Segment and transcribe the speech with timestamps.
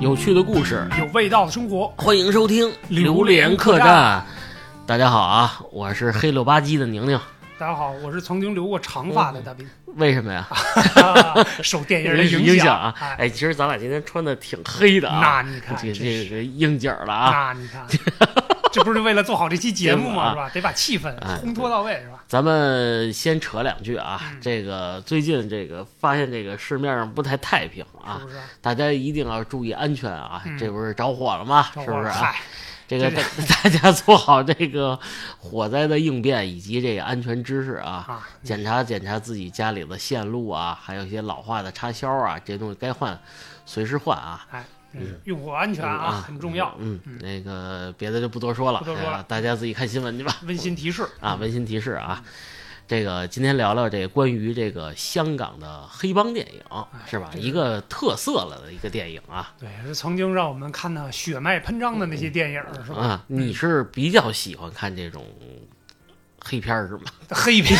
[0.00, 4.20] 有趣的故事，有味道的生活，欢迎收听《榴莲客栈》。
[4.86, 7.18] 大家好啊，我是黑了吧唧的宁宁。
[7.56, 9.66] 大家好，我是曾经留过长发的大斌，
[9.96, 10.46] 为什么呀？
[11.62, 12.94] 受电影的影响啊！
[13.00, 17.52] 哎，哎，其实咱俩今天穿的挺黑的啊，那你看，这这这这应景了啊！
[17.54, 17.86] 那你看，
[18.74, 20.30] 这不是为了做好这期节目节目啊吗？
[20.32, 20.50] 是吧？
[20.50, 22.24] 得把气氛哎烘托到位，是吧？
[22.26, 28.20] 咱们先扯两句啊，嗯这个最近这个发现这个市面上不太太平啊？
[28.60, 30.42] 大家一定要注意安全啊！
[30.44, 31.68] 嗯这不是着火了吗？
[31.74, 32.34] 是不是啊？
[32.86, 33.22] 这个大
[33.62, 34.98] 大家做好这个
[35.38, 43.18] 火灾的应变以及这个安全知识啊，啊，检查检查自己家里的线路啊，还有一些老化的插销啊，这些东西该换
[43.64, 44.62] 随时换啊，哎，
[44.94, 46.74] 嗯用户安全啊，很重要。
[46.78, 50.36] 嗯，嗯那个别的就不多说了，不多说了哎大家自己看新闻去吧。
[50.46, 52.22] 温馨提示啊，温馨提示啊，
[52.86, 56.60] 这个今天聊聊这关于这个香港的黑帮电影
[57.06, 57.30] 是吧？
[57.36, 62.98] 一个特色了的一个电影啊对，是曾经让我们看的血脉喷张的那些电影，是吧？
[63.00, 65.24] 啊，你是比较喜欢看这种
[66.44, 67.02] 黑片是吗？
[67.30, 67.78] 黑片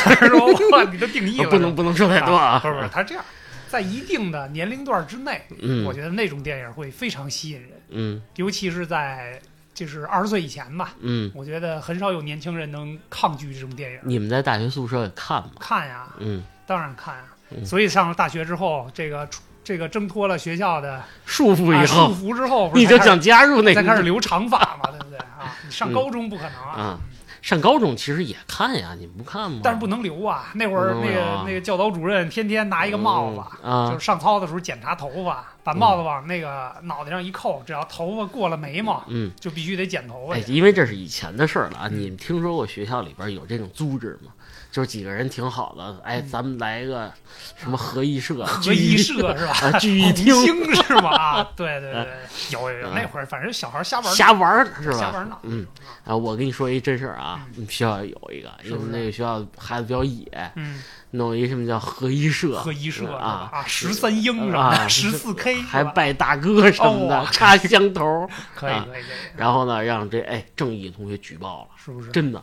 [0.91, 3.23] 你的定义， 不能不能说太多啊，不是不是，他这样，
[3.75, 9.43] 在一定的年龄段之内，嗯我觉得那种电影会非常吸引人，嗯尤其是在
[9.75, 13.99] 就是二十岁以前吧，嗯，我觉得很少有年轻人能抗拒这种电影。
[14.05, 15.51] 你们在大学宿舍也看吗？
[15.59, 17.25] 看呀，嗯，当然看啊。
[17.51, 19.29] 嗯所以上了大学之后，这个
[19.65, 25.57] 这个挣脱了学校的束缚以啊束，缚之后，你就想加入那个再开始留长发嘛，对不对啊？
[25.65, 27.01] 你上高中不可能啊，啊。
[27.45, 29.61] 上高中其实也看呀，你们不看吗？
[29.63, 30.51] 但是不能留啊。
[30.55, 33.43] 那会儿那个那个教导主任天天拿一个帽子。
[33.63, 41.89] 嗯啊就是，上操的时候检查头发，把帽子往那个脑袋上一扣，只要头发过了眉毛，嗯，就必须得剪头发哎，因为这是以前的事儿了啊。
[41.93, 44.33] 你们听说过学校里边有这种组织吗？
[44.75, 46.29] 就是几个人挺好的，哎，嗯。
[46.29, 47.09] 咱们来一个
[47.57, 49.53] 什么合艺 社、合聚一社是吧？
[49.63, 51.11] 啊，聚义红厅，是吧？
[51.15, 52.09] 啊，对 对对，
[52.51, 54.99] 有有那会儿反正小孩瞎玩儿，瞎玩儿是吧？
[54.99, 55.39] 瞎玩儿闹。
[55.45, 55.65] 嗯。
[56.05, 60.27] 啊，我跟你说一真事儿啊，我们学校有一个，因为那个学校孩子比较野，
[60.57, 60.83] 嗯，
[61.13, 64.89] 弄一什么叫合一社，合一社啊啊，十三英是啊吧？
[64.91, 68.29] 十四 K 还拜大哥什么的，哦插香头，啊。
[68.57, 69.03] 可以可以可以，
[69.37, 72.11] 然后呢，让这哎正义同学举报了，是不是？
[72.11, 72.43] 真的，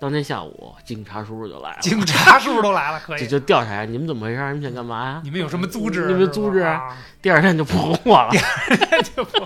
[0.00, 3.00] 当天下午警察叔叔就来了，警察叔叔都来了？
[3.00, 3.28] 可这以。
[3.28, 5.20] 就调查你们怎么回事，你们想干嘛呀？
[5.24, 6.06] 你们有什么组织？
[6.06, 6.64] 你们组织
[7.20, 8.30] 第二天就不哄我了，
[9.16, 9.42] 就不，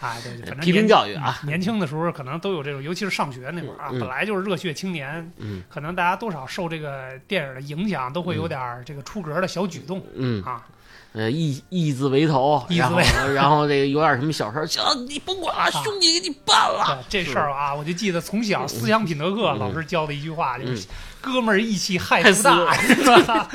[0.00, 10.64] 哎，对，对反正 批评教育啊，年轻的时候可能都有这种，尤其是上学那会儿啊，本来就是热血青年，嗯可能大家多少受这个电影的影响，都会有点儿这个出格的小举动嗯，啊。
[11.12, 20.86] 呃，义义字为头，义字然后为然后这个有点什么小事儿，行，你甭管了，兄弟给你办了，这事儿啊，我就记得从小思想品德课嗯老师教的一句话，就嗯是
[21.20, 22.94] “哥们儿义气害害福大”，是
[23.26, 23.48] 吧？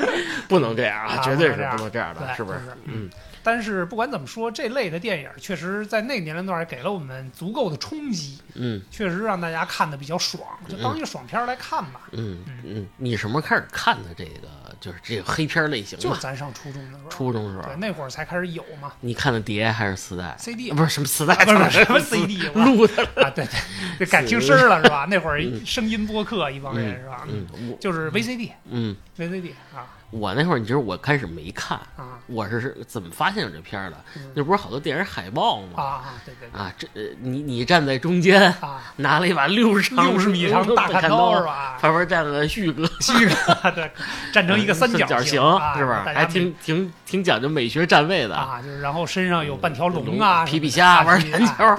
[0.48, 2.76] 不能这样啊，啊绝对是不能这样的，对是不是是？
[2.86, 3.08] 嗯
[3.42, 12.00] 但是不管怎么说，这类的电影确实在那个年龄段给了我们足够的冲击，嗯确实让大家看的比较爽，就当一个爽片来看吧。
[12.10, 16.02] 嗯嗯，你什么时候开始看的这个就是这个黑片类型的？
[16.02, 23.02] 就是咱上初中的时候，初中时候对，，那会儿才开始有嘛你看的碟还是磁带？，CD 啊不是什么磁带，不是什么 CD 录的。
[23.22, 25.06] 啊，对对，就改听声了是吧？
[25.08, 27.26] 那会儿声音播客一帮人是吧？
[27.28, 33.96] 嗯，就是 VCD 嗯，VCD 啊我那会儿你知道我开始没看，啊我是是怎么发现有这片儿的？
[34.16, 35.68] 嗯那不是好多电影海报吗？
[35.76, 36.14] 啊啊！
[36.24, 41.44] 对对对啊，这呃你你站在中间，啊， 拿了一把六十长六十米长大砍砍刀是？
[41.44, 41.76] 吧？
[41.80, 43.90] 旁边站了旭哥， 旭哥对，
[44.32, 46.02] 站成一个三角角形啊是吧？
[46.06, 48.34] 大家还挺挺挺讲究美学站位的。
[48.36, 51.76] 啊，就是然后身上有半条龙啊，皮皮虾玩皮篮球啊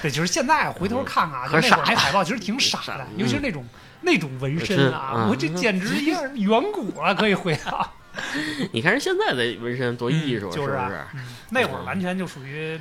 [0.00, 3.64] 对就是 现在回头看看，那会儿海报其实挺傻的傻，尤其是那种
[4.04, 7.92] 那种纹身啊，嗯我这简直一样 远古啊，可以回到。
[8.72, 11.00] 你看人现在的纹身多艺术，是啊不是？
[11.14, 11.20] 嗯
[11.50, 12.78] 那会儿完全就属于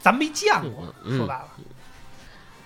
[0.00, 1.16] 咱没见过，嗯。
[1.18, 1.48] 说白了，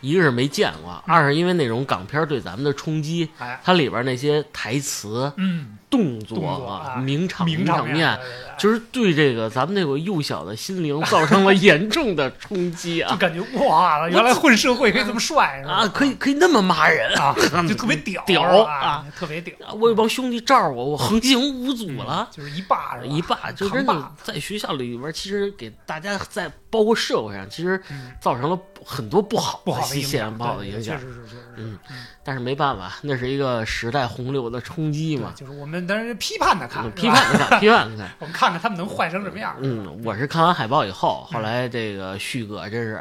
[0.01, 8.19] 一个是没见过，二是因为那种港片对咱们的冲击，哎，它里边那些台词、嗯，动作啊、啊名场名场面，
[8.59, 15.89] 就是对这个咱们那个幼小的心灵造成了严重的冲击啊就啊感觉哇，原来混社会可以这么帅，啊！
[15.89, 17.35] 可以可以那么骂人啊，
[17.69, 19.07] 就特别屌屌啊！
[19.17, 22.29] 特别屌，啊我有帮兄弟罩我，我横行无阻了。
[22.31, 22.99] 就是一霸？
[23.05, 31.15] 一霸就扛真的在学校里边，其实给大家在包括社会上，其实嗯造成了很多不好不好的影现响，不好的影响对对确。
[31.15, 31.45] 实是，确实是。
[31.57, 31.79] 嗯
[32.25, 35.33] 但是没办法，那是一个时代洪流的冲击嘛，。
[35.35, 38.11] 就是我们当时批判的看批判的看，批判的看。
[38.21, 39.55] 我们看看他们能坏成什么样。
[39.61, 43.01] 嗯，我是看完海报以后，后来这个旭哥真是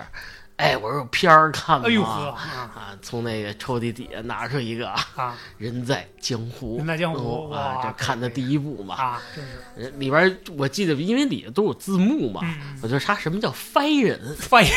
[0.58, 1.86] 哎，我说有片儿看吗？
[1.88, 2.42] 哎呦呵啊
[2.74, 14.70] 啊，从那个抽屉底下拿出一个《啊人在江湖》，人在江湖哦啊，这看的第一部嘛，啊，真是呃里边我记得，因为里头都有字幕嘛，嗯我就查什么叫飞人，翻译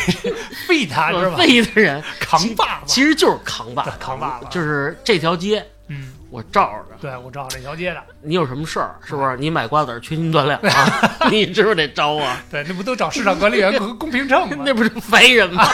[0.67, 1.35] 废他 是吧？
[1.37, 6.95] 废的人扛把子，其实就是扛把子，扛把子就是这条街嗯，我罩着。
[6.99, 9.37] 对我罩着这条街的，你有什么事儿，是不是？
[9.37, 11.27] 你买瓜子儿缺斤短两啊？
[11.29, 12.41] 你是不是得招啊？
[12.49, 14.57] 对，那不都找市场管理员公公平秤吗？
[14.65, 15.67] 那不是烦人吗？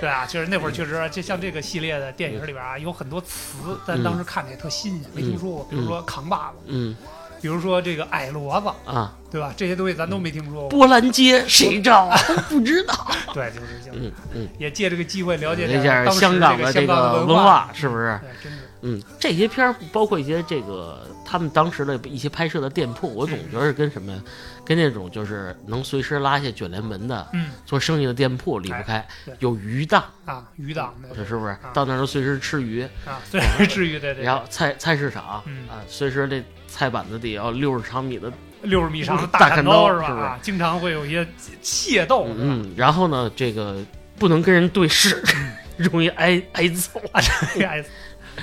[0.00, 5.66] 对啊，确实那会儿确实，就像这个系列的电影里边啊，有很多词，但当时看着也特新鲜，没听说过。
[5.70, 6.96] 比如说扛把子，嗯
[7.40, 9.52] 比如说这个矮骡子，啊，对吧？
[9.56, 10.68] 这些东西咱都没听说过。
[10.68, 12.16] 波兰街谁照啊？
[12.48, 12.94] 不知道。
[13.34, 13.96] 对，就是这样。
[13.98, 18.16] 嗯嗯，也借这个机会了解了解当时香港这的这个文文化，是不是？
[18.22, 24.20] 对，真是嗯，这些片儿包括一些这个他们当时的一些拍摄的店铺，我总觉得是跟什么呀？
[24.64, 29.34] 跟那种就是能随时拉下卷帘门的嗯做生意的店铺离不开对。
[29.40, 31.56] 有鱼档，啊，鱼档的这是不是？
[31.72, 32.82] 到那儿都随时吃鱼。
[33.04, 38.32] 啊，随时吃鱼对对，然后菜菜市场嗯啊，随时这菜板子底要六十长米的，
[38.62, 40.06] 六十米长的大砍刀是吧？
[40.06, 41.26] 啊，经常会有一些
[41.62, 42.26] 械斗？
[42.36, 43.84] 嗯，然后呢，这个
[44.18, 45.22] 不能跟人对视，
[45.76, 47.00] 容易挨挨揍。
[47.12, 47.20] 啊，
[47.54, 47.84] 这个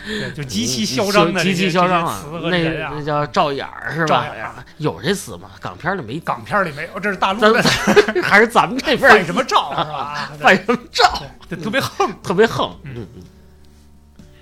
[0.05, 4.53] 对，就极其嚣张的极其嚣张啊那人啊那叫照眼儿是吧照眼儿？
[4.77, 5.51] 有这词吗？
[5.59, 7.61] 港片里没港片里没有，这是大陆的
[8.23, 9.97] 还是咱们这边儿 犯什么照是吧？
[9.97, 11.23] 啊，对犯什么照？
[11.49, 12.11] 对，特别横。
[12.23, 12.69] 特别横。
[12.83, 13.23] 嗯嗯嗯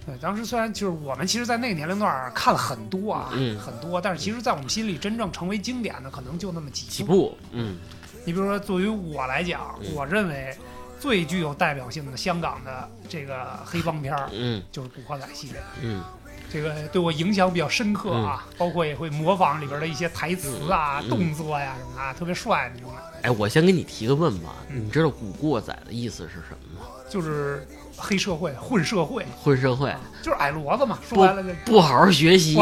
[0.06, 7.38] 对，当时虽然就是我们其实，在那个年龄段看了很多啊，嗯很多，但是其实，在我们心里真正成为经典的，可能就那么几几部。
[7.52, 7.78] 嗯
[8.26, 10.56] 你比如说，作为我来讲，嗯我认为
[11.00, 15.62] 最具有代表性的香港的这个黑帮片儿，嗯就是《古惑仔》系列。
[15.82, 16.04] 嗯
[16.50, 23.02] 这个对我影响比较深刻啊，包括也会模仿里边的一些台词啊、嗯动作呀、什么的啊，特别帅那种的。
[23.24, 26.88] 哎，我先给你提个问吧，嗯你知道“古惑仔”的意思是什么吗？
[27.10, 27.68] 就是
[27.98, 31.00] 黑社会、混社会，混社会，就是矮骡子嘛。
[31.08, 32.56] 说白了就不好好学习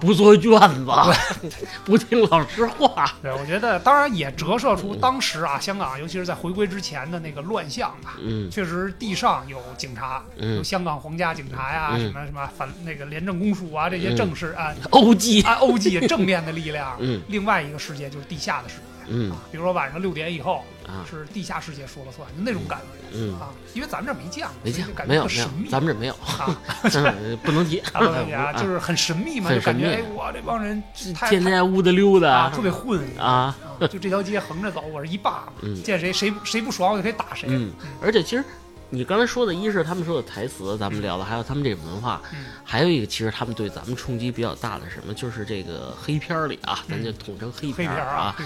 [0.00, 0.86] 不， 做卷子，
[1.84, 3.14] 不听老师话。
[3.22, 8.16] 对，我觉得当然也折射出当时啊，香港尤其是在回归之前的那个乱象吧。
[8.20, 8.50] 嗯。
[8.50, 12.00] 确实，地上有警察，有嗯，香港皇家警察呀，嗯。
[12.00, 14.16] 什么什么反那个廉政公署啊，这些嗯。
[14.16, 16.96] 正式啊 欧记，啊欧记正面的力量。
[16.98, 17.22] 嗯。
[17.28, 19.30] 另外一个世界就是地下的世界嗯。
[19.30, 21.04] 啊，比如说晚上六点以后啊。
[21.08, 26.48] 是地下世界说了算，就那种感觉嗯，啊，因为咱们这没见过， 没见过，没有神秘，咱们这没有，啊。
[26.94, 30.82] 嗯不能提，啊，不能讲，就是很神秘嘛，就感觉哎，我这帮人
[31.14, 35.44] 太天天屋的溜太啊达特别混啊， 啊就这条街横着走，我是一霸
[35.84, 37.48] 见谁谁谁不爽我就可以打谁。
[37.50, 38.44] 嗯，而且其实
[38.94, 42.44] 你刚才说的，一是他们说的台词，咱们聊的，还有他们这个文化，嗯。
[42.62, 46.90] 还有一个其实他们对咱们冲击比较大的什么，就是这个黑片儿里啊，嗯。
[46.90, 48.36] 咱就统称黑黑片儿啊，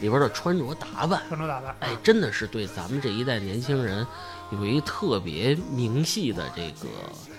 [0.00, 4.04] 里边的穿着打扮，穿着打扮，哎，真的是对咱们这一代年轻人
[4.50, 6.88] 有一个特别明细的这个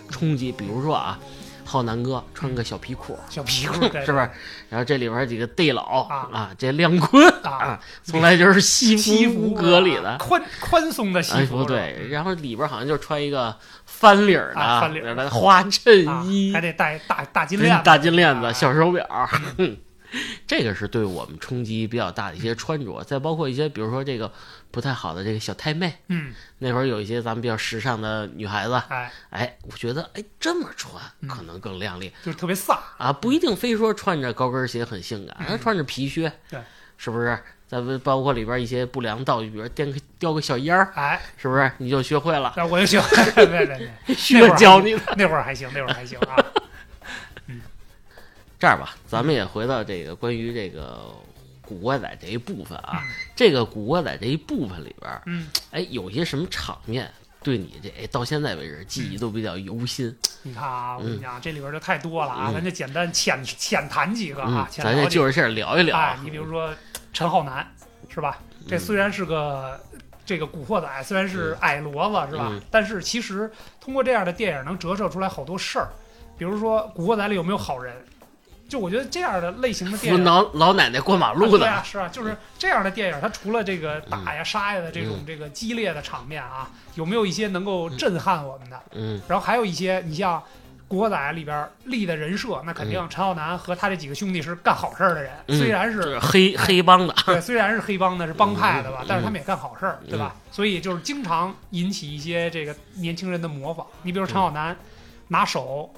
[0.10, 0.50] 冲击。
[0.50, 1.20] 比如说啊，
[1.66, 4.30] 浩南哥穿个小皮裤，小皮裤 是不是？
[4.70, 6.28] 然后这里边几个地老啊。
[6.32, 7.50] 啊，这亮坤啊。
[7.52, 10.18] 啊，从来就是西西服服革里的。
[10.20, 13.56] 宽宽松的西哎，服，不对，然后里边好像就穿一个
[13.86, 18.54] 翻领儿的、啊翻领的花衬啊衣，还得戴大大金链子，大金链子、啊。
[18.54, 19.06] 小手表，
[19.58, 19.78] 哼
[20.46, 23.04] 这个是对我们冲击比较大的一些穿着。
[23.04, 24.32] 再包括一些，比如说这个
[24.74, 31.30] 不太好的这个小太妹，嗯，那会儿有一些咱们比较时尚的女孩子，哎，哎，我觉得哎这么穿嗯。
[31.30, 32.12] 可能更靓丽。
[32.24, 36.62] 就是特别飒，啊，不一定非说穿着高跟鞋很性感，那穿着皮靴，嗯对，
[36.98, 37.38] 是不是？
[37.68, 41.72] 咱们包括里边一些不良道具，比如叼个叼个小烟儿，哎，是不是？
[41.78, 42.52] 你就学会了？
[42.58, 45.02] 那我就学会了，对 对对，学教你的。
[45.16, 46.36] 那会儿还行，那会儿还行啊，
[48.60, 51.14] 这样吧，咱们也回到这个关于这个
[51.66, 60.16] 古惑仔这一部分啊，嗯这个古惑仔这一部分里边，嗯，哎，有些什么场面对你这哎到现在为止记忆都比较犹新？
[60.44, 66.74] 你看啊，我跟你嗯讲，这里边就太多了啊，嗯咱就简单浅浅谈几个嗯啊，，浅咱就就着事儿聊一聊哎啊。，你比如说
[67.12, 67.66] 陈浩南
[68.10, 68.40] 是吧？
[68.68, 69.80] 这嗯虽然是个
[70.26, 72.48] 这个古惑仔，虽然是矮骡子是吧？
[72.52, 73.52] 嗯但是其实
[73.82, 75.90] 通过这样的电影能折射出来好多事儿，
[76.38, 77.94] 比如说古惑仔里有没有好人？
[78.68, 80.20] 就我觉得这样的类型的电影。
[80.20, 88.82] 扶老老奶奶过马路的，对啊，是啊，就是这样的电影，它除了这个打呀、杀呀的这种嗯这个激烈的场面啊，有没有一些能够震撼我们的？
[88.94, 90.40] 嗯然后还有一些，你像
[90.88, 100.36] 《古惑仔》里边立的人设，那肯定陈浩南和他这几个兄弟是干好事儿的人，嗯虽然是是黑黑帮的，对，虽然是黑帮的，是帮派的吧嗯，但是他们也干好事儿，对吧？
[100.52, 103.86] 所以就是经常引起一些这个年轻人的模仿。
[104.04, 104.76] 你比如陈浩南
[105.30, 105.92] 拿手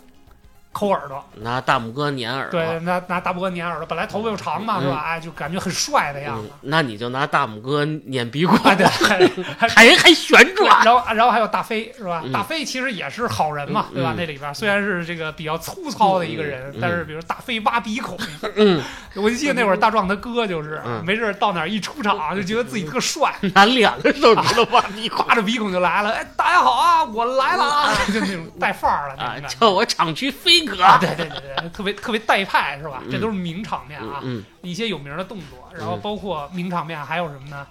[0.77, 5.01] 抠耳朵，拿大拇哥粘耳朵，对，拿拿大拇哥粘耳朵，本来头发又长嘛，是吧？
[5.05, 9.17] 哎，就感觉很帅的样嗯子。，那你就拿大拇哥粘鼻孔，啊，对，还
[9.57, 12.21] 还还还旋转，然后然后还有大飞是吧？
[12.25, 14.11] 嗯大飞其实也是好人嘛，对吧？
[14.11, 18.17] 嗯那里边虽然是这个比较粗糙的一个人，但是比如大飞挖鼻孔，
[18.57, 18.83] 嗯，
[19.15, 29.57] 我就记得那会儿大壮他哥就是、嗯没事儿到哪儿一出场就觉得自己特帅，拿两个手指头挖鼻孔 刮着鼻孔就来了，哎，大家好啊，我来了啊， 就那种带范儿了那啊种，感觉。
[29.59, 33.01] 叫我厂区飞对对对对，特别特别带派是吧？
[33.05, 37.65] 嗯这都是名场面啊，嗯一些有名的动作，然后嗯包括名场面还有什么呢？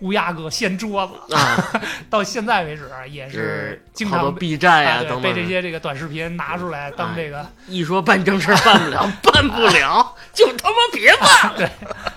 [0.00, 11.70] 乌鸦哥掀桌子，嗯啊， 到现在为止也是经常被 B 站呀被这些这个短视频拿出来当这个一说办正事儿办不了， 办不了就他妈别办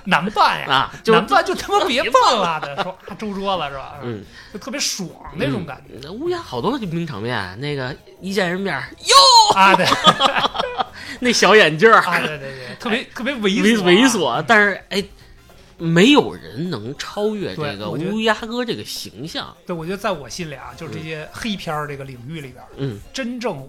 [0.06, 3.96] 难办呀，啊，就难办就他妈别办了的，说啊周桌子是吧？
[4.04, 4.24] 嗯，
[4.54, 9.86] 就特别爽那种感觉那乌鸦好多名场面，那个一见人面哟啊，对
[11.20, 15.04] 那小眼镜儿啊，对对对，特别特别猥猥琐猥琐，但是哎，
[15.82, 19.56] 没有人能超越这个乌鸦哥这个形象。
[19.66, 23.00] 对，我觉得在我心里啊，就是这些黑片儿这个领域里边，嗯。
[23.12, 23.68] 真正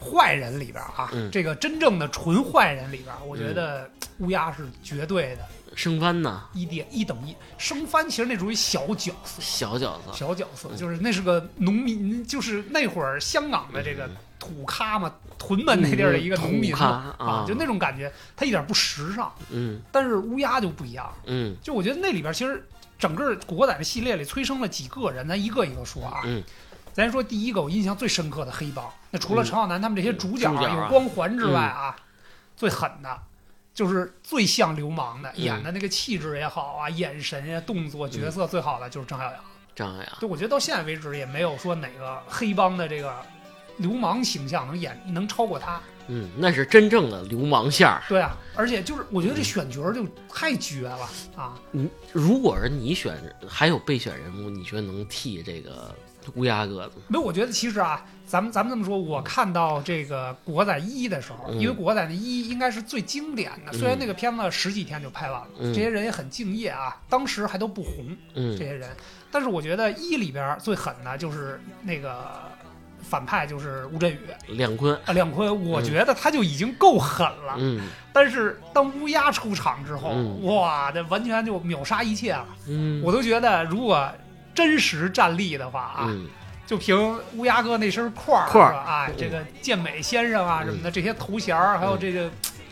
[0.00, 1.30] 坏人里边啊，嗯。
[1.30, 5.42] 这个真正的纯坏人里边，我觉得乌鸦是绝对的
[5.76, 7.36] 生番呢，一点一等一。
[7.58, 10.76] 生番其实那属于小角色，小角色，小角色嗯。
[10.76, 19.30] 就是那是个农民，就是那会儿香港的这个土咖嘛，屯门那地儿的一个农民啊就那种感觉，他一点不时尚。
[19.50, 19.80] 嗯。
[19.92, 21.54] 但是乌鸦就不一样，嗯。
[21.62, 22.66] 就我觉得那里边其实
[22.98, 26.22] 整个《古惑仔》的系列里催生了几个人，咱一个一个说啊。
[26.24, 26.42] 嗯。
[26.94, 30.84] 咱说第一个，我印象最深刻的黑帮，那除了陈浩南他们这些主角,、主角啊。
[30.84, 31.94] 有光环之外啊，
[32.56, 33.20] 最狠的，
[33.76, 39.34] 就是最像流氓的，嗯演的那个气质也好啊，眼神呀、动作、角色最好的就是张小杨。
[39.74, 43.14] 张扬，对，我觉得到现在为止也没有说哪个黑帮的这个
[43.76, 45.78] 流氓形象能演能超过他。
[46.08, 48.02] 嗯，那是真正的流氓线儿。
[48.08, 51.06] 对啊，而且就是我觉得这选角就太绝了
[51.36, 51.60] 啊！
[51.70, 53.14] 你如果是你选，
[53.46, 55.94] 还有备选人物，你觉得能替这个
[56.34, 57.02] 乌鸦哥的吗？
[57.08, 68.90] 没有，我觉得其实啊，咱们咱们这么说，我看到这个《古惑仔一》的时候，嗯因为《古惑仔》的一应该是最经典的，虽然那个片子十几天就拍完了，嗯这些人也很敬业啊，当时还都不红这嗯些人，
[69.30, 72.32] 但是我觉得一里边最狠的就是那个
[73.00, 74.18] 反派，就是吴镇宇
[74.54, 84.10] 亮坤，啊，亮坤，我觉得他就已经够狠了，嗯但是当乌鸦出场之后，嗯哇，这完全就秒杀一切了，嗯，我都觉得如果。
[84.56, 86.26] 真实战力的话啊，嗯。
[86.66, 92.28] 就凭乌鸦哥那身块儿，啊，这个健美先生啊什么的，这些头衔儿，还有这个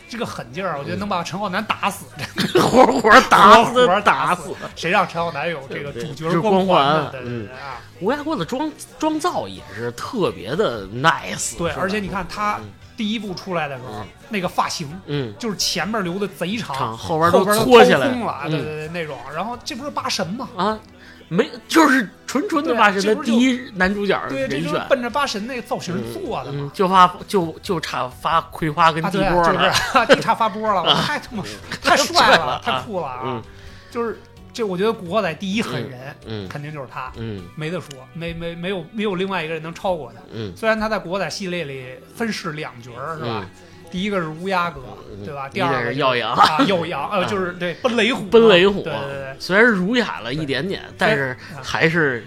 [0.08, 2.06] 这个狠劲儿，我觉得能把陈浩南打死，
[2.58, 4.52] 活活打死 活活打死。
[4.74, 7.10] 谁让陈浩南有这个主角光环环呢？
[7.12, 12.64] 对对对啊，乌鸦哥的妆妆造也是特别的 nice，对，而且你看他嗯。
[12.96, 19.18] 第一部出来的时候嗯，那个发型嗯，就是前面留的贼长，长后边都后边都搓起来了，对对那种。
[19.34, 20.48] 然后这不是八神吗？
[20.56, 20.78] 啊，
[21.28, 26.70] 没就是纯纯的八神的这第一男主角对，这人选，就是奔着八神那个造型做的嘛嗯，。
[26.74, 31.42] 就发就就差发葵花跟地波就是了，地差发波了， 太他妈
[31.82, 33.20] 太帅帅了了， 太啊酷了啊！
[33.24, 33.42] 嗯
[33.90, 34.18] 就是
[34.52, 40.20] 这，我觉得古惑仔第一狠人嗯肯定就是他，嗯没得说，没没没有没有另外一个人能超过他。
[40.32, 43.46] 嗯虽然他在古惑仔系列里分饰两角，是吧嗯？
[43.94, 44.80] 第一个是乌鸦哥，
[45.16, 45.48] 嗯对吧？
[45.48, 49.36] 第二个是耀阳啊，耀阳，呃，就是对奔雷虎，奔雷虎， 对对对。
[49.38, 52.26] 虽然儒雅了一点点，但是啊还是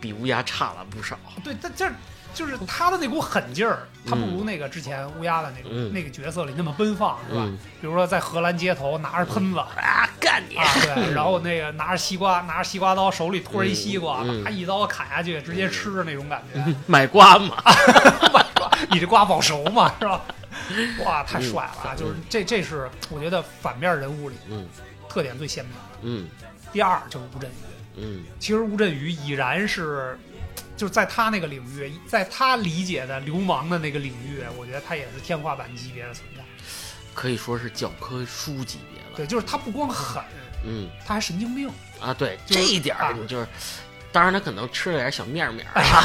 [0.00, 1.18] 比乌鸦差了不少。
[1.44, 1.86] 对，但这
[2.32, 7.42] 就是他的那股狠劲儿，他不如那个之前乌鸦的那个、嗯那个角色里那么奔放，是吧？
[7.44, 9.58] 嗯比如说在荷兰街头拿着喷子。
[9.58, 10.56] 啊，干你！
[10.56, 16.64] 啊，对，然后那个拿着西瓜，拿着西瓜刀，手里托着一西瓜，啪一刀砍下去，直接吃的那种感觉。
[16.88, 17.62] 买瓜嘛，
[18.90, 20.22] 你这瓜保熟嘛，是吧？
[21.04, 21.94] 哇，太帅了啊！
[21.94, 24.66] 嗯就是这，这是我觉得反面人物里嗯
[25.08, 25.80] 特点最鲜明的。
[26.02, 26.28] 嗯
[26.72, 27.54] 第二就是吴镇宇，
[27.96, 30.18] 嗯其实吴镇宇已然是，
[30.76, 36.42] 就是在他那个领域，在他理解的流氓的那个领域，我觉得他也是天花板级别的存在。
[37.14, 39.16] 可以说是教科书级别了。
[39.16, 40.22] 对，就是他不光狠，
[40.64, 41.70] 嗯他还神经病。
[41.98, 43.46] 啊，对就是这一点儿啊就是，
[44.16, 46.02] 当然他可能吃了点小面面儿啊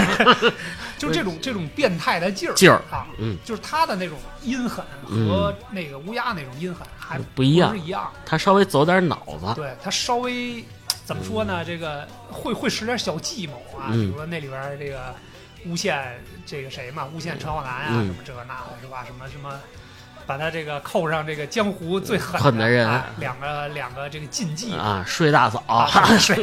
[1.00, 8.12] 就这种这种变态的劲儿劲儿，啊，嗯，就是他的那种阴狠和那个乌鸦那种阴狠还不一样是一样。
[8.25, 9.53] 他稍微走点脑子。
[9.56, 10.62] 对他稍微
[11.06, 11.63] 怎么说呢？
[11.63, 15.15] 这个会会使点小计谋啊，嗯比如说那里边这个
[15.65, 19.06] 诬陷这个谁嘛，诬陷陈浩南啊，嗯什么这个那的是吧？
[19.06, 19.58] 什么什么
[20.31, 22.89] 把他这个扣上这个江湖最狠狠的人。
[22.89, 24.73] 哎两个两个这个禁忌。
[24.73, 25.85] 啊，睡大嫂，啊
[26.17, 26.35] 睡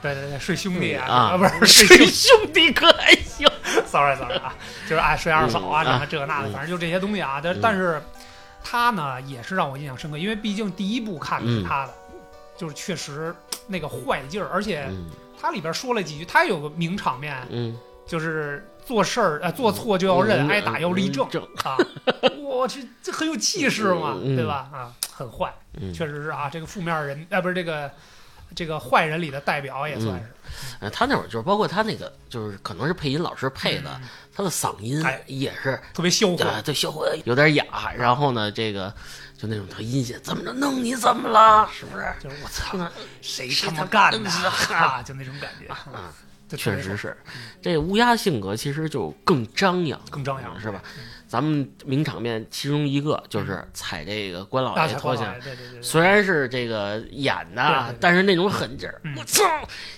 [0.00, 3.46] 对对对，睡兄弟啊，啊，不是睡睡兄兄弟可还行
[3.86, 4.54] ？，sorry sorry 啊，
[4.88, 6.52] 就是爱睡二嫂啊，嗯什么这个那的，嗯。
[6.52, 7.40] 反正就这些东西啊。
[7.42, 7.60] 但嗯。
[7.60, 8.02] 但是
[8.64, 11.92] 他呢，也是让我印象深刻，因为毕竟第一部看的是他的，
[12.56, 13.34] 就是确实
[13.66, 15.10] 那个坏劲儿，而且嗯。
[15.42, 17.74] 他里边说了几句，他有个名场面，嗯，
[18.06, 21.76] 就是做事儿呃做错就要认，嗯挨打要立正正，啊，
[22.60, 24.68] 我去，这很有气势嘛，嗯对吧？
[24.72, 27.90] 啊，很坏，嗯，确实是啊，这个负面人，啊，不是这个
[28.54, 30.26] 这个坏人里的代表也算是。
[30.80, 37.64] 呃他那会儿就是包括他那个，就是可能是配音老师配的，嗯他的嗓音哎也是特别销啊，魂，对，销魂有点哑，
[37.96, 38.92] 然后呢，这个
[39.38, 41.68] 就那种特阴险，怎么着弄你怎么了？
[41.72, 42.04] 是不是？
[42.20, 42.76] 就是我操，
[43.22, 45.02] 谁谁他他妈干的哈啊？
[45.02, 46.12] 就那种感觉，啊，
[46.56, 47.16] 确实是，
[47.62, 50.82] 这乌鸦性格其实就更张扬，更张扬，是吧？
[51.30, 59.44] 咱们名场面其中一个就是踩这个关老大爷头下，对对对对，虽然是这个演的但是那种狠劲儿嗯，我操，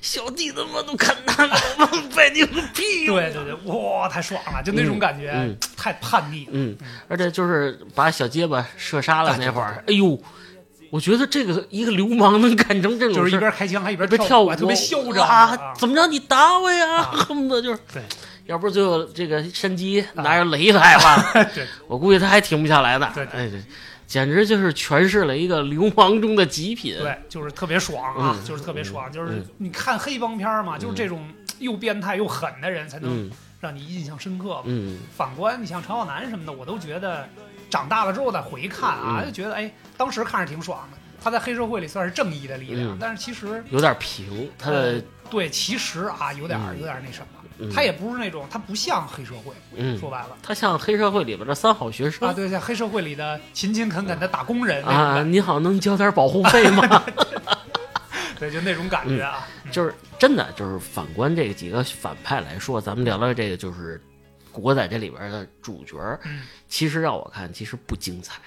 [0.02, 3.06] 小弟他妈都看他了，我拜你个屁！
[3.06, 6.50] 对对对，哇，太爽了，就那种感觉嗯，太叛逆了。
[6.52, 6.76] 嗯，
[7.08, 10.20] 而且就是把小结巴射杀了那会儿，哎呦，
[10.90, 15.72] 我觉得这个一个流氓能干成这种就是一，边开枪还一边一边跳舞，还特别嚣张啊！
[15.78, 16.06] 怎么着？
[16.08, 16.96] 你打我呀？
[16.96, 18.02] 啊 恨不得就是，对
[18.46, 23.10] 要不是最后这个山鸡拿着雷来了， 对，我估计他还停不下来呢。
[23.14, 23.62] 对对哎对，
[24.06, 26.96] 简直就是诠释了一个流氓中的极品。
[26.98, 31.26] 对，就是特别爽啊，嗯就是特别爽，就是嗯你看黑帮片儿嘛，就是这种
[31.58, 33.30] 又变态又狠的人才能嗯
[33.60, 34.60] 让你印象深刻。
[34.64, 37.28] 嗯反观你像陈浩南什么的，我都觉得
[37.70, 40.98] 长大了之后再回看啊，嗯就觉得哎，当时看着挺爽的。
[41.24, 50.36] 他在黑社会里算是正义的力量，嗯但是其实有点平，他呃的对，其实啊有点有点儿那什么，嗯他也不是那种，他不像黑社会，嗯，说白了。
[50.42, 52.26] 他像黑社会里边的三好学生。
[52.28, 57.02] 啊，对，像黑社会里的勤勤恳恳的打工人啊，你好，能交点保护费吗？
[58.38, 64.02] 对，就那种感觉啊，就是真的，就是反观这几个反派来说，咱们聊聊这个，就是
[64.50, 66.42] 国仔这里边的主角，嗯。
[66.68, 68.40] 其实让我看，其实不精彩。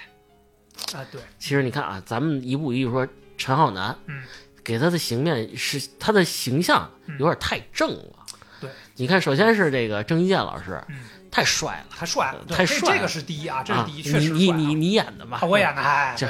[0.94, 3.08] 啊，对，其实你看啊，咱们一步一步说，
[3.38, 4.22] 陈浩南，嗯，
[4.62, 8.25] 给他的形面是他的形象嗯有点太正了。
[8.60, 10.96] 对，你看，首先是这个郑伊健老师，嗯。
[11.28, 11.96] 太帅了。
[11.98, 12.96] 太帅了，太帅了。
[12.96, 13.84] 这个是第一啊，这是啊！
[13.86, 15.38] 第一，确实你你你演的吧？
[15.42, 16.26] 啊，我演的，哎，这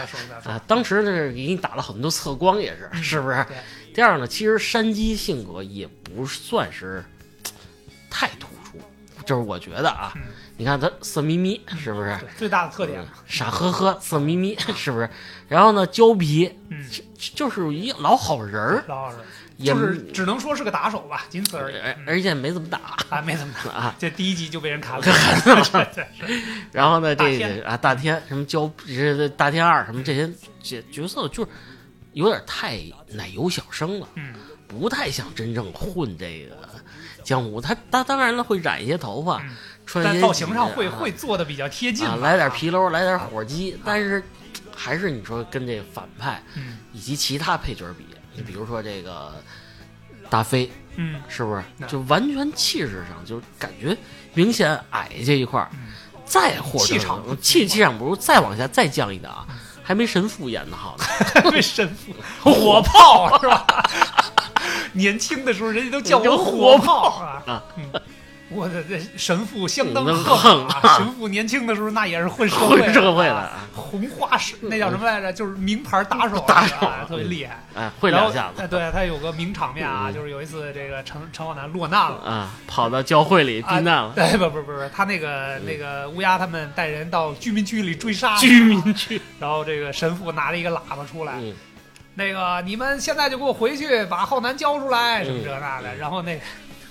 [0.50, 3.02] 啊，当时呢是给你打了很多侧光，也是，嗯。
[3.02, 3.46] 是不是？
[3.94, 7.04] 第二呢，其实山鸡性格也不算是
[8.10, 8.80] 太突出，
[9.24, 10.22] 就是我觉得啊，嗯。
[10.56, 12.18] 你看他色眯眯，是不是？
[12.36, 15.08] 最大的特点，傻呵呵，色眯眯，是不是？
[15.46, 16.84] 然后呢，胶皮，嗯，
[17.34, 23.70] 就是一老好人儿，老老实，也就是只能说是个打手吧，仅此而已，嗯而而且没怎么打啊，没怎么打。
[23.70, 23.94] 啊。
[23.98, 25.04] 这第一集就被人砍了，
[26.72, 30.30] 然后呢，这个啊，大天什么胶，这大天二什么这些
[30.62, 31.50] 这角色，就是
[32.12, 34.08] 有点太奶油小生了。
[34.14, 34.34] 嗯，
[34.66, 36.56] 不太想真正混这个
[37.24, 37.60] 江湖。
[37.60, 44.20] 他他当然了会染一些头发，嗯穿在造型上会啊会做的比较贴近啊，来点皮褛，来点火鸡，但是
[44.74, 48.04] 还是你说跟这反派嗯以及其他配角比，
[48.36, 49.34] 你比如说这个
[50.30, 53.96] 大飞，嗯是不是就完全气势上就感觉
[54.34, 55.92] 明显矮这一块儿，嗯
[56.24, 59.46] 再或者气场气气场不如，再往下再降一档啊，
[59.82, 61.04] 还没神父演的好呢。
[61.52, 62.12] 没神父
[62.50, 63.64] 火炮是吧？
[64.92, 67.62] 年轻的时候人家都叫我火炮啊啊！
[67.76, 67.90] 嗯
[68.48, 70.96] 我的这神父相当能横横啊！
[70.96, 75.32] 神父年轻的时候那也是混社会混社会的红花是那叫什么来着？
[75.32, 77.58] 就是名牌打手啊，打手啊特别厉害。
[77.74, 82.16] 哎，会两下子哎对他有个名场面啊，嗯就是有一次这个陈陈浩南落难了。
[82.18, 84.12] 啊，跑到教会里避难了。
[84.14, 91.52] 对，不不不不，他那个那个乌鸦他们带人到居民区里追杀，居民区，然后这个神父拿了一个喇叭出来，嗯
[92.14, 95.94] 那个你们现在就给我回去把浩南交出来，什么嗯这那的。
[95.96, 96.40] 然后那个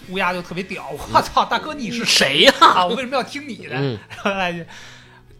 [0.10, 2.54] 乌鸦就特别屌，我操，大哥你是谁呀？
[2.62, 2.86] 啊？
[2.86, 3.76] 我为什么要听你的？
[3.76, 4.66] 嗯然后来句。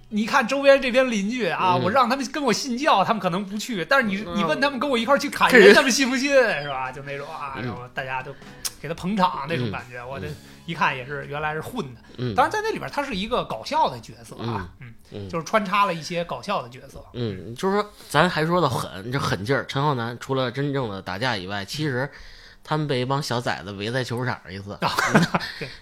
[0.10, 6.92] 你看周边这边邻居啊，嗯我让他们跟我信教，他们可能不去，但是你嗯你问他们跟我一块儿去砍人，他们信不信是吧？
[6.92, 8.34] 就那种啊，嗯然后大家都
[8.80, 10.28] 给他捧场那种嗯感觉，我这
[10.68, 12.02] 一看也是原来是混的。
[12.18, 17.04] 嗯当然在那里边他是一个搞笑的角色啊，嗯，嗯就是穿插了一些搞笑的角色。
[17.14, 22.10] 嗯，就是说，咱还说的狠，这狠劲儿，陈浩南除了真正的打架以外，其实
[22.68, 24.92] 他们被一帮小崽子围在球场一次， 啊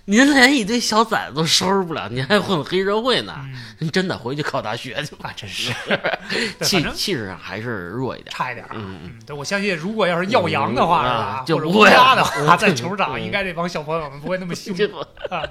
[0.06, 3.34] 您连一堆小崽子都收拾不了，您还混黑社会呢？
[3.40, 5.30] 嗯您真的回去考大学去吧。
[5.30, 5.74] 啊，真是
[6.62, 8.34] 气气势上还是弱一点。
[8.34, 8.66] 差一点。
[8.72, 14.86] 嗯嗯，对，我相信如果要是耀阳的话，就或者不会了乌鸦的话，嗯在球场嗯应该这帮小朋友们不会那么凶这
[15.30, 15.44] 啊。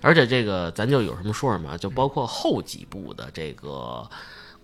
[0.00, 3.68] 而且这个咱就有什么说什么，就包括后几部的这个《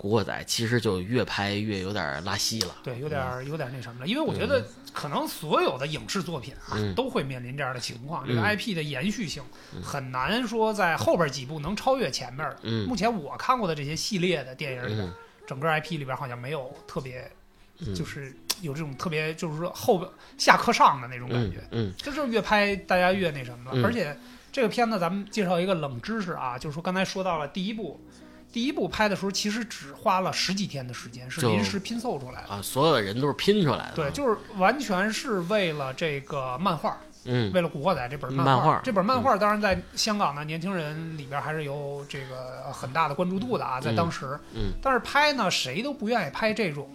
[0.05, 2.77] 古惑仔》，其实就越拍越有点拉稀了。
[2.83, 4.63] 对，有点儿有点那什么了，因为我觉得
[4.93, 6.95] 可能所有的影视作品啊，嗯。
[6.95, 8.45] 都会面临这样的情况，这个嗯。
[8.45, 9.43] IP 的延续性
[9.83, 12.55] 很难说在后边几部能超越前面
[12.87, 15.15] 目前我看过的这些系列的电影里边，嗯。
[15.47, 17.27] 整个 IP 里边好像没有特别，
[17.79, 17.95] 嗯。
[17.95, 21.65] 就是有这种特别，就是说后边下课上的那种感嗯觉。
[21.71, 21.93] 嗯。
[21.97, 23.81] 这就是越拍大家越那什么了。
[23.81, 23.83] 嗯。
[23.83, 24.15] 而且
[24.53, 27.99] 这个片子咱们介绍一个冷知识啊，就是说刚才说到了第一部，
[28.55, 32.49] 第一部拍的时候其实只花了十几天的时间，是临时拼凑出来的。
[32.51, 33.93] 啊，所有的人都是拼出来的。
[33.97, 38.63] 对，就是完全是为了这个漫画，嗯为了《古惑仔》这本漫画。
[38.63, 44.39] 画这本漫画当然在香港的年轻人里边还是有这个很大的关注度的啊，在当时。
[44.55, 46.89] 嗯，但是拍呢，谁都不愿意拍这种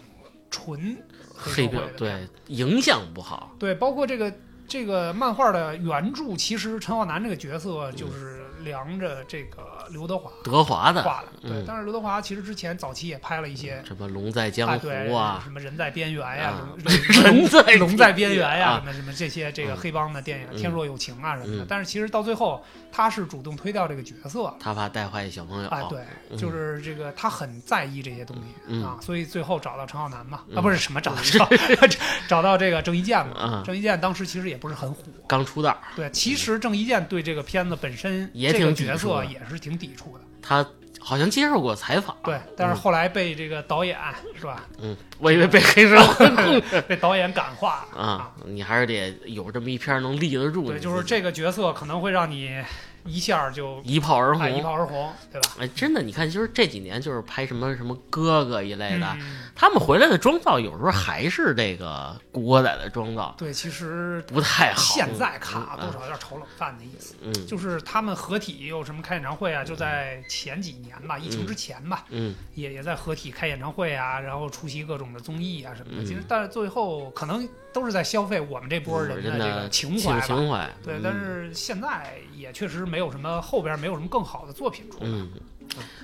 [0.49, 0.95] 纯
[1.35, 3.53] 黑黑社会的对影响不好。
[3.59, 4.33] 对，包括这个
[4.65, 11.27] 这个漫画的原著，其实陈浩南这个角色就是量着这个刘德华德华的画的。
[11.41, 13.81] 对嗯，但是刘德华其实之前早期也拍了一些。
[13.85, 16.53] 什么龙在江湖啊，什么人在边缘呀
[17.23, 21.65] 人在龙在边缘呀，啊什么什么这些这个嗯黑帮的电影，嗯天若有情啊什么的嗯。
[21.69, 25.69] 但是其实到最后，他是主动推掉这个角色，他怕带坏小朋友。
[25.69, 31.49] 哎，对，嗯就是这个他很在意这些东西嗯啊，所以最后找到陈浩南嘛，啊，嗯不是什么找到找
[32.27, 33.33] 找到这个郑伊健嘛。
[33.39, 40.65] 啊，郑伊健当时其实也不是很火，刚出道，对，其实郑伊健对这个片子本身也这个角色也是挺抵触的，他
[40.99, 42.15] 好像接受过采访。
[42.23, 43.97] 对，但是后来被这个导演
[44.37, 50.67] 是吧，嗯，我以为被黑社会 被导演感化了啊，你还是得有这么一片能立得住。
[50.67, 52.63] 对，就是这个角色可能会让你
[53.05, 54.61] 一下就一炮而哎一。
[54.61, 55.49] 炮而红，对吧？
[55.61, 64.95] 哎，真的，你看，就是这几年就是拍什么什么哥哥一类的，嗯他们回来的妆造有时候还是这个古惑仔的妆造，对，其实不太好。
[64.95, 67.13] 现在看啊，嗯多少有点炒冷饭的意思。
[67.21, 69.61] 嗯就是他们合体有什么开演唱会啊？
[69.61, 76.03] 就在前几年吧，疫情之前吧，嗯也也在合体开演唱会啊，然后出席各种的综艺啊什么的。
[76.03, 80.25] 嗯其实，但是最后可能都是在消费我们这波人人的这个情情怀吧。
[80.25, 80.69] 情怀。
[80.81, 85.29] 对，嗯但是现在也确实没有什么后边没有什么更好的作品出来嗯，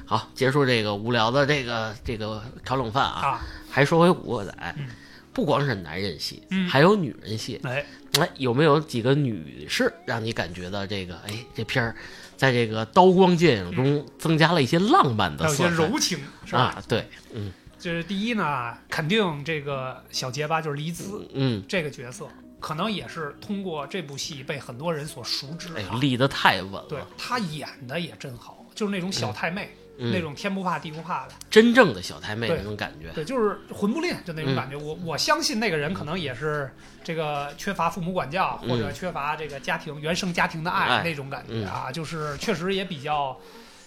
[0.06, 3.42] 好，结束这个无聊的这个这个炒冷饭啊，啊。
[3.70, 4.88] 还说回古惑仔嗯，
[5.34, 7.60] 不光是男人戏，嗯还有女人戏。
[7.64, 7.86] 哎，
[8.20, 11.16] 哎，有没有几个女士让你感觉到这个？
[11.28, 11.96] 哎，这片儿
[12.38, 16.60] 在这个刀光剑影中增加了一些浪漫的色彩柔情，是吧？
[16.62, 16.84] 啊？
[16.88, 22.28] 对，嗯就是第一呢，肯定这个小结巴就是黎姿嗯，这个角色，
[22.60, 25.84] 可能也是通过这部戏被很多人所熟知哎。
[26.00, 26.86] 立得太稳了。
[26.88, 33.10] 对他演的也真好，就是那种小太妹，嗯那种天不怕地不怕的，真正的小太妹那种感觉。
[33.16, 34.76] 对，就是魂不吝，就那种嗯感觉。
[34.76, 36.70] 我我相信那个人可能也是
[37.04, 43.40] 这个缺乏父母管教，嗯或者缺乏这个家庭原生家庭的爱哎那种感觉啊，就是确实也比较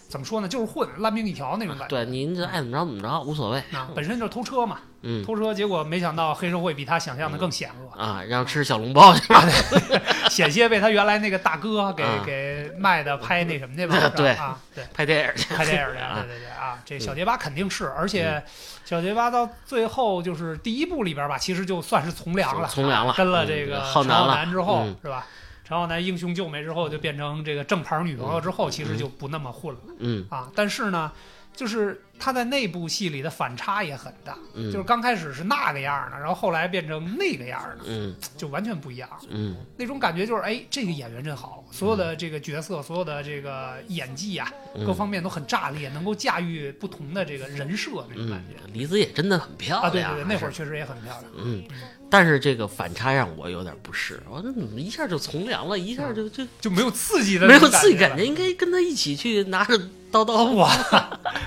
[0.08, 1.88] 怎么说呢，就是混烂命一条那种感觉。
[1.88, 3.58] 对，您这爱怎么着怎么着无所谓。
[3.72, 9.42] 啊，本身就是偷车嘛，嗯偷车，结果没想到黑社会比他想象的更险恶，啊，让吃小笼包去了。
[10.30, 14.84] 险些被他原来那个大哥给、啊给卖的拍那什么去吧对啊，对。
[14.94, 15.54] 拍电影去。
[15.54, 16.78] 拍电影去，啊对对对啊！
[16.84, 18.42] 这小结巴肯定是，而且
[18.84, 25.26] 小结巴到最后就是第一部里边吧，其实就算是从良了，从良了啊跟了嗯这个陈浩浩南之后嗯是吧？
[25.68, 30.50] 陈浩南英雄救美之后，就变成这个正牌女朋友之后，其实就不那么混了嗯啊。
[30.54, 31.12] 但是呢，
[31.54, 39.06] 就是他在那部戏里的反差也很大，嗯，就是刚开始是那个样的，然后后来变成那个样的，嗯就完全不一样。
[39.28, 49.82] 嗯那种感觉就是，哎，这个演员真好，所有的这个角色，所有的这个演技啊，嗯各方面都很炸裂，能够驾驭不同的这个人设那种感嗯觉。，黎姿也真的很漂亮。
[49.82, 51.24] 啊，对对对，那会儿确实也很漂亮。
[51.36, 51.62] 嗯，
[52.10, 54.20] 但是这个反差让我有点不适。
[54.28, 59.78] 我说怎么一下就从良了，一下就就就没有刺激的没有刺激感觉，应该跟他一起去拿着
[60.10, 60.52] 刀刀了。
[60.52, 60.70] 哇，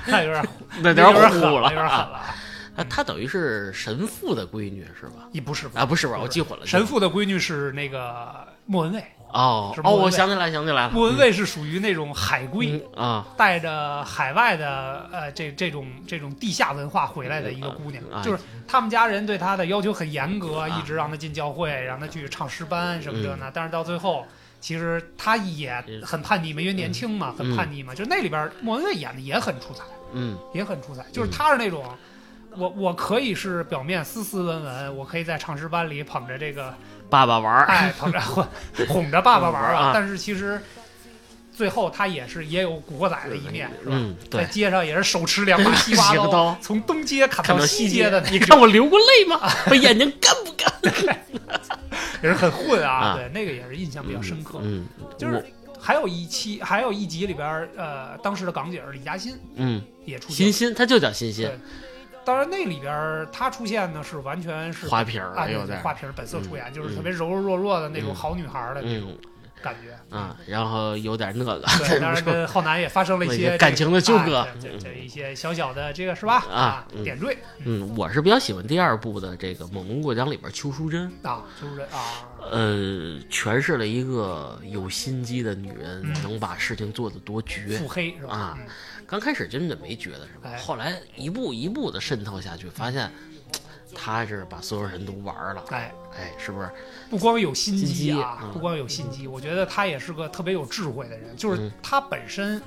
[0.06, 0.48] 那有点
[0.80, 2.08] 那有点虎了有点狠啊！
[2.10, 2.34] 了啊。
[2.76, 5.28] 啊，她等于是神父的闺女是吧？
[5.30, 6.14] 也不是啊，不是吧？
[6.14, 6.66] 不是我记混了。
[6.66, 10.90] 神父的闺女是那个莫文蔚，哦哦，我想起来，想起来了。
[10.92, 24.24] 莫文蔚是属于那种海归，嗯啊，带着海外的呃这这种这种地下文化回来的一个姑娘，啊就是他们家人对她的要求很严格，啊一直让她进教会，让她去唱诗班什么这嗯那，但是到最后。
[24.60, 27.92] 其实她也很叛逆嘛，因为年轻嘛，嗯很叛逆嘛。
[27.92, 31.04] 就那里边莫文蔚演的也很出彩，嗯也很出彩。
[31.12, 31.84] 就是她是那种，
[32.56, 36.72] 我我可以是表面斯斯文文，我可以在唱诗班里捧着这个，
[37.12, 38.46] 爸爸玩儿，哎，捧着哄
[38.88, 40.58] 哄着爸爸玩儿啊但是其实
[41.54, 43.94] 最后他也是也有古惑仔的一面，是吧？
[43.94, 49.38] 嗯，在，街上也是手持两把 西瓜西瓜刀从东街砍看到西街的那种，你看我流过泪吗？
[49.68, 50.72] 我眼睛干不干？
[52.22, 52.90] 也是很混啊。
[52.90, 54.60] 啊对，那个也是印象比较深刻。
[54.62, 54.86] 嗯，
[55.18, 55.44] 就是
[55.78, 60.68] 还有一期，还有一集里边儿，呃，当时的港姐儿李嘉欣嗯，也出现欣。
[60.68, 61.58] 欣，他就叫欣欣对，
[62.24, 65.46] 当然那里边儿她出现呢是完全是花瓶儿啊，
[65.82, 68.14] 花瓶儿本色出演，就是嗯特别柔柔弱弱的那种嗯。
[68.14, 69.28] 好女孩的那种嗯。
[69.62, 69.92] 感觉。
[70.14, 74.40] 啊，然后有点那个，对， 当然跟浩南也发生了一些感情的纠葛。
[74.40, 76.44] 哎这这这一些小小的这个是吧？
[76.50, 77.04] 啊嗯。
[77.04, 77.38] 点缀。
[77.64, 86.22] 嗯，我是比较喜欢第二部的这个《猛龙过江》里边邱淑贞，啊，邱淑贞啊，呃，诠释了一个有心机的女人嗯。
[86.24, 87.78] 能把事情做得多绝。
[87.78, 88.34] 腹黑是吧？
[88.34, 88.66] 啊嗯
[89.06, 93.10] 刚开始真的没觉得什么，哎后来一步一步的渗透下去，发现
[93.94, 95.62] 他是把所有人都玩了。
[95.68, 96.70] 哎，哎，是不是？
[97.10, 102.60] 不光有心心机机啊，嗯不光有心机，我觉得他也是个特别有智慧的人，就是嗯他本身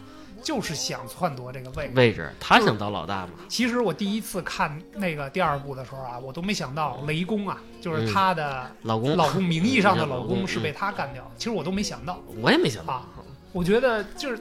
[0.44, 1.94] 就是想篡夺这个位置。
[1.96, 3.34] 位置，他想当老大嘛？
[3.50, 12.22] 其实我第一次看那个第二部的时候啊，我都没想到雷公啊，就是他的老公，老公名义上的嗯老公嗯是被他干掉，其实我都没想到。
[12.40, 13.10] 我也没想到啊。
[13.52, 14.40] 我觉得就是，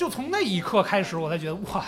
[0.00, 1.84] 就从那一刻开始，我才觉得哇，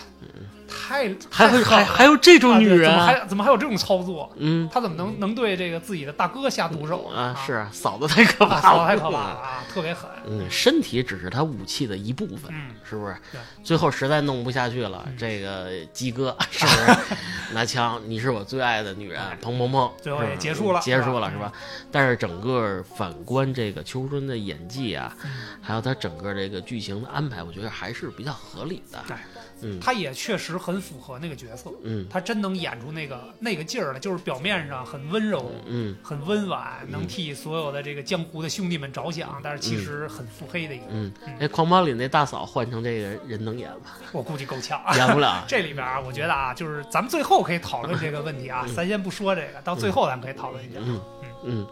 [0.68, 2.96] 太嗯还会还还有这种啊女人啊？
[2.96, 4.30] 怎么还怎么还有这种操作？
[4.36, 10.08] 嗯她怎么能能对这个自己的大哥下毒手啊，是啊嫂子太可啊，怕了，操太可怕了啊，特别狠。
[10.26, 13.16] 嗯，身体只是他武器的一部分，嗯，是不是？
[13.64, 17.14] 最后实在弄不下去了，嗯这个鸡哥 是不是
[17.54, 18.00] 拿枪？
[18.06, 21.52] 你是我最爱的女人，砰砰砰，最后也结束了结束了是吧？
[21.90, 29.02] 但是整个反观这个秋春的演技啊，嗯还有他整个这个剧情的安排，我觉得还是比较合理的。
[29.08, 29.16] 对
[29.64, 35.52] 嗯他也确实很符合那个角色，嗯他真能演出那个那个劲儿来，就是表面上很温柔。
[35.66, 43.92] 嗯很温婉，能替所有的这个江湖的兄弟们着想，但是其嗯实很腹黑的一个，嗯嗯，那狂暴里那大嫂换成这个人能演吗？
[44.12, 44.80] 我估计够呛。
[44.96, 45.44] 演不了。
[45.48, 50.80] 这里边啊，我觉得啊，就是咱们最后可以讨论这个问题啊，咱先不说这个，到最后咱们可以讨论一下。
[50.82, 51.00] 嗯
[51.44, 51.66] 嗯，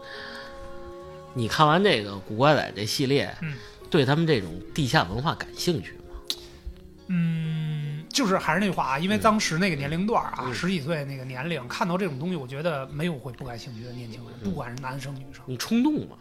[1.33, 3.53] 你看完这个《古惑仔》这系列，嗯
[3.89, 6.15] 对他们这种地下文化感兴趣吗？
[7.07, 7.70] 嗯，
[8.11, 10.53] 就是还是那句话啊，因为当时那个年龄段啊，嗯。
[10.53, 14.43] 十几岁那个年龄，看到这种东西，我觉得没有会不感兴趣的年轻人，嗯。
[14.43, 16.17] 不管是男生女生，你冲动吗？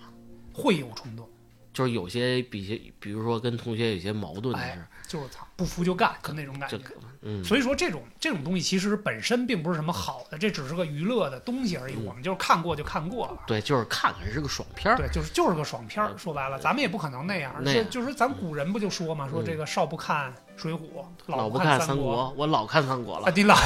[0.52, 1.28] 会有冲动，
[1.72, 6.78] 就是有些比些，比如说跟同学有些矛盾的哎事，就是操不服就干，就那种感觉。
[7.22, 11.94] 嗯所以说，这种这种东西其实本身并不是什么好的，这只是个娱乐的东西而已。
[11.96, 13.38] 嗯我们就是看过就看过了。
[13.46, 14.96] 对，就是看看是个爽片儿。
[14.96, 16.16] 对，就是就是个爽片儿。
[16.16, 17.52] 说白了，咱们也不可能那样。
[17.60, 20.78] 那样就就是咱古人不就说嘛，说嗯这个少不看水浒，
[21.26, 23.32] 老不看三国，我老看三国了啊，了。
[23.34, 23.56] 你老，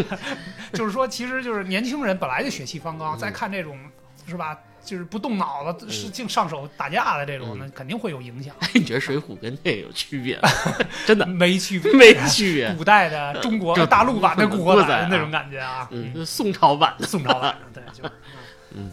[0.72, 3.78] 就是说，其实就是年轻人本来就血气方刚，嗯再看这种
[4.26, 8.54] 是吧，就是不动脑子，嗯是净上手打架的这种，嗯那肯定会有影响。
[8.74, 10.48] 你觉得水浒跟这有区别吗？
[11.06, 12.72] 真的没区别，没区别。
[12.74, 17.06] 古代的中国就大陆版的古惑仔那种感觉啊，嗯，宋朝版的。
[17.06, 18.10] 宋朝版的，对， 就是，
[18.74, 18.90] 嗯，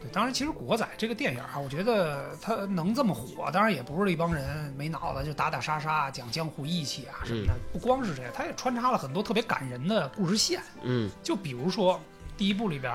[0.00, 0.10] 对。
[0.12, 7.52] 当然，其实《古惑仔》这个电影啊，我觉得它能这么火，当然也不是一帮人没脑子就打打杀杀、讲江湖义气啊什么的。
[7.72, 10.62] 不光是这个，它也穿插了很多特别感人的故事线。
[10.82, 12.00] 嗯就比如说
[12.36, 12.92] 第一部里边，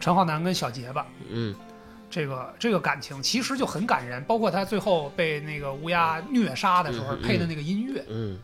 [0.00, 1.54] 陈浩南跟小结巴嗯
[2.10, 8.38] 这个这个感情其实就很感人，包括他最后被那个乌鸦虐杀的时候配的那个音乐，嗯，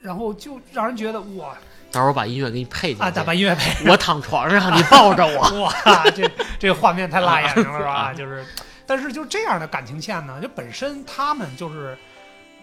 [0.00, 1.54] 然后就让人觉得哇
[1.92, 3.26] 到时候把音乐给你配进啊，打去。
[3.26, 3.88] 把音乐配。
[3.90, 5.60] 我躺床上，你抱着我。
[5.62, 7.92] 哇，这这个画面太辣眼睛了，是吧？
[7.92, 8.44] 啊 就是，
[8.86, 11.96] 但是就这样的感情线呢，就本身他们就是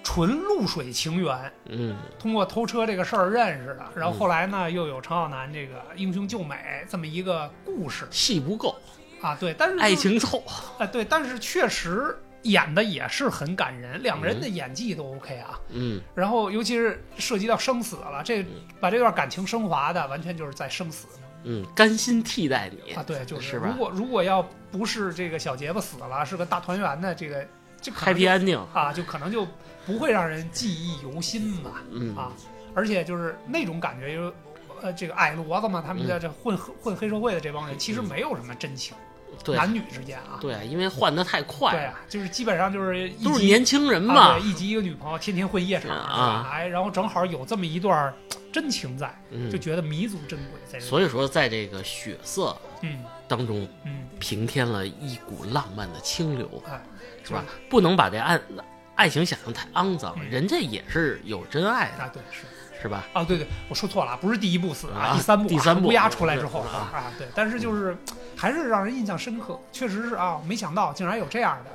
[0.03, 1.95] 纯露水情缘，嗯。
[2.19, 4.19] 通过偷车这个事儿认识的，然后嗯。
[4.19, 6.55] 后来呢，又有陈浩南这个英雄救美
[6.89, 8.07] 这么一个故事。
[8.11, 8.75] 戏不够，
[9.21, 10.43] 啊，对，但是爱情凑。
[10.77, 15.59] 啊，对，但是确实演的也是很感人，两个人的演技都 OK 啊。
[15.69, 16.01] 嗯。
[16.13, 18.45] 然后尤其是涉及到生死了，这
[18.79, 21.07] 把这段感情升华的完全就是在生死
[21.45, 27.45] 嗯，甘心替代你啊，对，就是是如果如果要不是这个小结巴死了，是个大团圆的这个，
[27.83, 28.59] 这可能？Happy 就 ending。
[28.73, 29.45] 啊，就可能就
[29.85, 31.83] 不会让人记忆犹新吧。
[31.91, 32.31] 嗯啊，
[32.73, 34.33] 而且就是那种感觉，就
[34.81, 38.95] 呃，这个矮骡子嘛，他们在这混、混黑社会的这帮人，其实没有什么真情，
[39.43, 44.47] 对男女之间啊，对，因为换的太快了，对啊，就是基本上就是一都是集年轻人啊嘛对，。
[44.47, 46.49] 一集一个女朋友，天天混夜场，啊？
[46.51, 48.13] 哎，然后正好有这么一段儿
[48.51, 50.79] 真情在，嗯就，觉得弥足珍贵。
[50.79, 56.81] 所以说在这个血色嗯当中嗯，平添了一股浪漫的清流，哎，
[57.23, 57.43] 是吧？
[57.69, 58.39] 不能把这爱
[58.95, 60.29] 爱情想象太肮脏，嗯。
[60.29, 62.43] 人家也是有真爱的，啊，对，是。
[62.81, 63.01] 是吧？
[63.13, 67.95] 啊，对对，我说错了，不是第一部死啊第三部啊第三部乌鸦出来之后啊啊，对，但是就是
[68.36, 71.71] 还是让人印象深刻，确实是啊，没想到竟然有这样的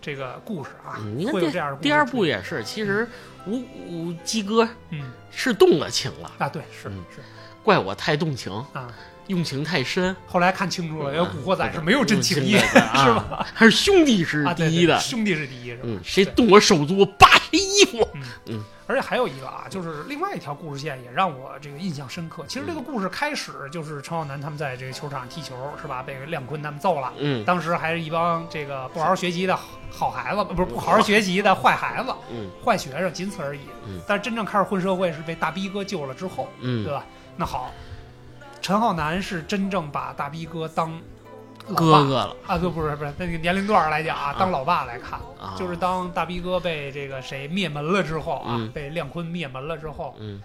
[0.00, 0.96] 这个故事啊，
[1.30, 3.06] 会有这样的第二，部也是，其实
[3.46, 5.10] 吴吴鸡哥嗯。
[5.30, 7.04] 是动了情了，啊，对，是嗯。
[7.14, 7.20] 是。
[7.62, 8.90] 怪我太动情，啊，
[9.28, 10.14] 用情太深。
[10.26, 13.46] 后来看清楚了，嗯原来古惑仔是没有真情义，的是啊吧？
[13.54, 14.98] 还是兄弟是第一的。
[14.98, 15.82] 兄弟是第一，是吧？
[15.84, 18.06] 嗯，谁动我手足，我扒谁衣服。
[18.46, 22.42] 嗯而且还有一个啊，就是另外一条故事线也让我这个印象深刻。
[22.48, 26.02] 其实这个故事开始就是陈浩南他们在这个球场踢球，是吧？
[26.02, 27.12] 被亮坤他们揍了。
[27.18, 29.54] 嗯当时还是一帮这个不好好学习的
[29.90, 33.60] 好孩子，不是不好好学习的坏孩子、嗯坏学生，仅此而已。
[33.86, 37.04] 嗯但是真正开始混社会是被大逼哥救了之后，嗯对嗯，吧？
[37.36, 37.70] 那好，
[38.68, 40.92] 陈浩南是真正把大逼哥当
[41.74, 50.42] 哥哥了啊，就，不是不是那个年龄段来讲啊，当老爸来看，啊，就是当大逼哥被这个谁灭门了之后啊，嗯被亮坤灭门了之后，嗯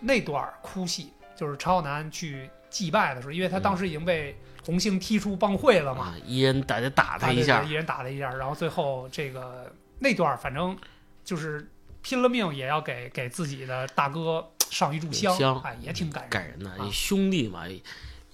[0.00, 4.34] 那段哭戏，就是陈浩南去祭拜的时候，因为他当时已经被
[4.64, 10.74] 红星踢出帮会了嘛，啊，一人打就打他啊一下一人打他一下，然后最后这个那段反正
[11.22, 16.30] 就是拼了命也要给给自己的大哥上一炷香，香哎，也挺感人。
[16.30, 16.70] 感人的。
[16.70, 17.64] 啊兄弟嘛，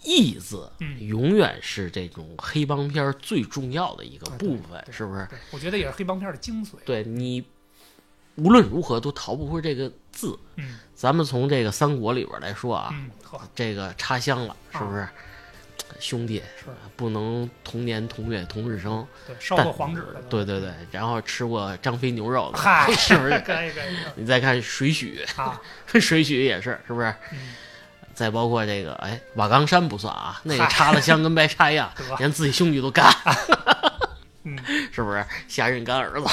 [0.04, 5.28] 义字嗯永远是这种黑帮片最重要的一个啊部分，对是不是？
[5.50, 6.70] 我觉得也是黑帮片的精髓。
[6.84, 7.44] 对你
[8.36, 10.38] 无论如何都逃不过这个字。
[10.56, 13.10] 嗯咱们从这个三国里边来说啊，嗯，
[13.54, 15.00] 这个插香了，是不是？
[15.00, 15.12] 啊
[16.02, 23.30] 兄弟是不能同年同月同日生，对，烧过黄纸的，对对对，然后吃过张飞牛肉的，嗨， 是不是？
[23.40, 27.14] 可以可以 你再看水许，啊， 水许也是，是不是？
[27.32, 27.38] 嗯，
[28.12, 31.88] 再包括这个，哎，瓦岗山不算啊，那个插了香跟白插一样，
[32.18, 33.08] 连自己兄弟都干，
[34.44, 34.58] 嗯
[34.92, 35.24] 是不是？
[35.46, 36.28] 下任干儿子，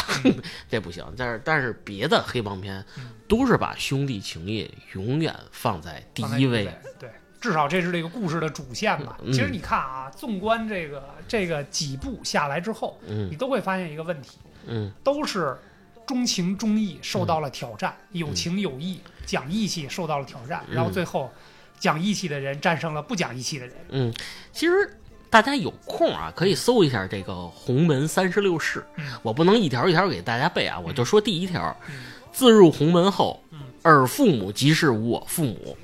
[0.68, 1.06] 这不行。
[1.16, 6.68] 但是但是别的黑帮片嗯都是把兄弟情谊永远放在第一位，
[7.00, 9.18] 对，至少这是这个故事的主线吧。
[9.24, 9.32] 嗯。
[9.32, 13.30] 其实你看啊，纵观这个这个几部下来之后，嗯。
[13.32, 14.92] 你都会发现一个问题，嗯。
[15.04, 15.58] 都是
[16.06, 20.76] 忠情忠义受到了挑战，有情有义、讲义气受到了挑战，嗯。
[20.76, 21.32] 然后最后
[21.80, 23.76] 讲义气的人战胜了不讲义气的人。
[23.90, 24.14] 嗯。
[24.52, 24.98] 其实
[25.30, 29.06] 大家有空啊，可以搜一下这个《洪门三十六式》嗯。
[29.22, 31.96] 我不能一条一条给大家背啊，我就说第一条：嗯。
[32.32, 35.76] 自入洪门后嗯，尔父母即是我父母，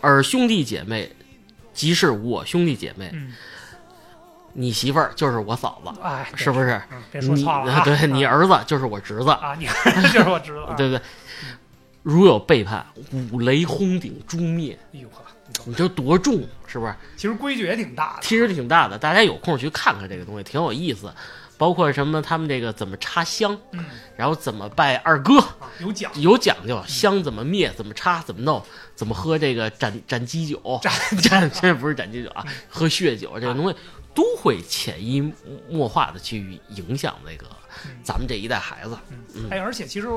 [0.00, 1.10] 尔兄弟姐妹
[1.72, 3.32] 即是我兄弟姐妹，嗯，
[4.52, 6.80] 你媳妇儿就是我嫂子，哎，是不是？
[6.90, 9.66] 嗯，别说你错了啊， 对你啊儿子就是我侄子，啊，你
[10.12, 11.02] 就是我知道啊，对不对？
[12.02, 12.84] 如有背叛，
[13.30, 16.94] 五雷轰顶诛灭，哎呦呵，你瞅你这多重，是不是？
[17.16, 21.12] 其实规矩也挺大的，其实挺大的，大家有空去看看这个东西，挺有意思。
[21.60, 23.84] 包括什么，他们这个怎么插香，嗯。
[24.16, 28.62] 然后怎么拜二哥，啊，有讲有讲究，香怎么灭，怎么插，怎么弄，
[28.94, 33.76] 怎么喝这个斩斩鸡酒，斩斩 这不是斩鸡酒啊，喝血酒这个东西
[34.14, 35.30] 都会潜移
[35.68, 37.46] 默化的去影响那个
[37.84, 37.90] 嗯。
[38.02, 38.98] 咱们这一代孩子。
[39.34, 39.46] 嗯。
[39.50, 40.08] 哎，而且其实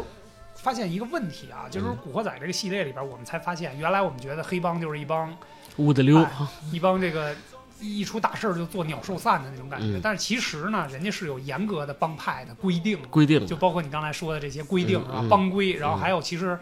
[0.56, 5.38] 发现一个问题啊，就是《古惑仔》这个系列里边，我们才发现，原来我们觉得黑帮就是一帮
[5.76, 6.30] 乌的溜，哎
[6.72, 7.36] 一帮这个
[7.84, 9.98] 一出大事儿就做鸟兽散的那种感觉。
[9.98, 16.58] 嗯但是其实呢，人家是有严格的帮派的规定，规定就包括你刚才说的这些规定啊，帮规，然后还有其实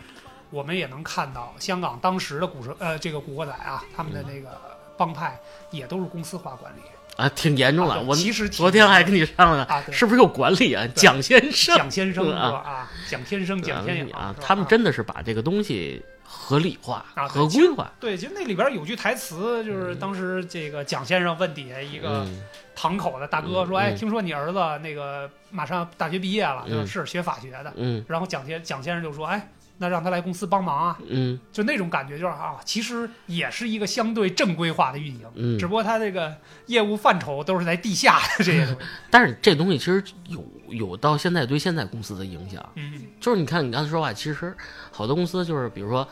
[0.49, 4.59] 我们也能看到香港当时的古蛇呃这个古惑仔啊，他们的那个
[4.97, 5.39] 帮派
[5.71, 6.81] 也都是公司化管理。
[7.17, 7.93] 啊，挺严重的。
[7.93, 10.87] 啊我其实昨天还跟你商量，啊，是不是有管理啊？
[10.95, 16.01] 蒋先生蒋先生啊蒋先生、蒋先生啊他们真的是把这个东西
[16.33, 17.91] 合理化、啊对合规化。
[17.99, 22.41] 对，其实那里边有句台词，就是当时这个蒋先生问底下一个嗯
[22.73, 27.73] 堂口的大哥说：“嗯哎，听说你儿子那个马上大学毕业了，嗯就是是学法学的。
[27.75, 36.33] 嗯然后蒋先蒋先生就说：“哎，那让他来公司帮忙啊。”嗯就那种感觉，就是啊，其实也是一个相对正规化的运营，嗯只不过他这个
[36.67, 38.79] 业务范畴都是在地下的这些东西。
[39.11, 44.55] 但是这东西其实有有到现在对现在公司的影响，嗯，就是你看你刚才说话，其实
[44.91, 46.07] 好多公司就是比如说，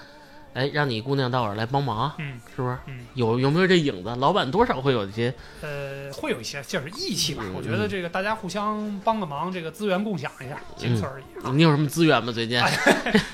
[0.53, 2.77] 哎，让你姑娘到我这儿来帮忙，嗯是不是？
[2.87, 4.15] 嗯有有没有这影子？
[4.17, 7.43] 老板多少会有一些，呃，会有一些就是义气吧。
[7.45, 11.51] 嗯我觉得这个大家互相帮个忙，这个资源共享一下，仅此而已啊。
[11.53, 12.31] 你有什么资源吗？
[12.31, 12.61] 最近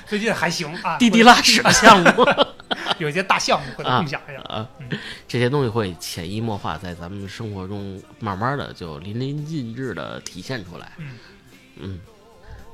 [0.06, 2.10] 最近还行啊，滴滴拉屎的项目
[2.98, 4.40] 有一些大项目回头共享一下。
[4.42, 4.88] 啊嗯，
[5.26, 10.92] 这些东西会潜移默化在咱们生活中，慢慢的就淋漓尽致的体现出来。
[10.98, 11.18] 嗯
[11.78, 12.00] 嗯，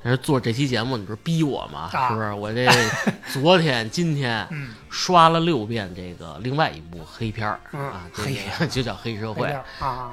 [0.05, 1.91] 但是做这期节目，你不是逼我吗？
[1.93, 2.33] 啊是不是？
[2.33, 2.69] 我这
[3.33, 9.53] 昨天、今天嗯，刷了六遍这个另外一部黑片儿、嗯啊，这黑个就叫《黑社会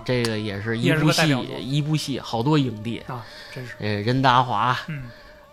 [0.04, 5.04] 这个也是一部戏一部戏，好多影帝，啊，真是，呃，任达华、嗯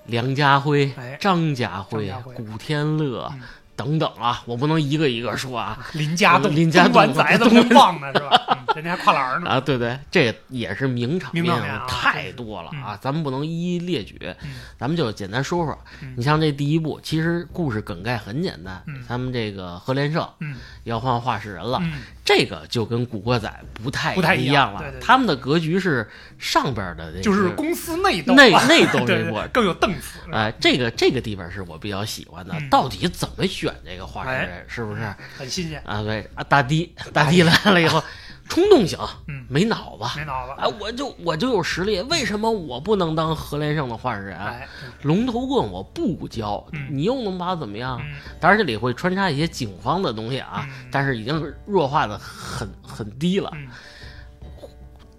[0.07, 3.42] 梁家辉、哎张家辉、张家辉古天乐、嗯
[3.77, 8.11] 等等啊，我不能一个一个说啊林家栋、林家栋东莞仔怎么能忘呢？
[8.14, 8.41] 是吧？
[8.51, 9.49] 嗯人家还跨栏呢。
[9.49, 11.47] 啊，对对，这也是名场面
[11.89, 15.79] 太多了啊，咱们不能一一列举，嗯咱们就简单说说。
[16.03, 21.93] 嗯你像这第一部，其实故事梗概很简单，嗯咱们这个何连胜嗯要换画事人了，嗯，
[22.27, 23.49] 这个就跟《古惑仔》
[23.83, 26.07] 不太不太一样了，对对对他们的格局是
[26.39, 29.41] 上边的这个，就是公司内斗，内内斗 对对这部。
[29.53, 30.18] 更有档次。
[30.33, 35.03] 哎，这个这个地方是我比较喜欢的，嗯到底怎么选这个话事哎人，是不是？
[35.39, 38.03] 很新鲜，啊，对啊，大地大地来了以后，
[38.49, 40.53] 冲动型，嗯没脑子，没脑子。
[40.59, 44.38] 哎，我就我就有实力，为什么我不能当何连胜的话事人？
[44.38, 44.66] 哎，
[45.03, 48.01] 龙头棍我不教，嗯你又能把我怎么样？
[48.05, 53.51] 嗯当然这里会穿插一些警方的东西啊，嗯但是已经弱化的很很低了。
[53.55, 53.68] 嗯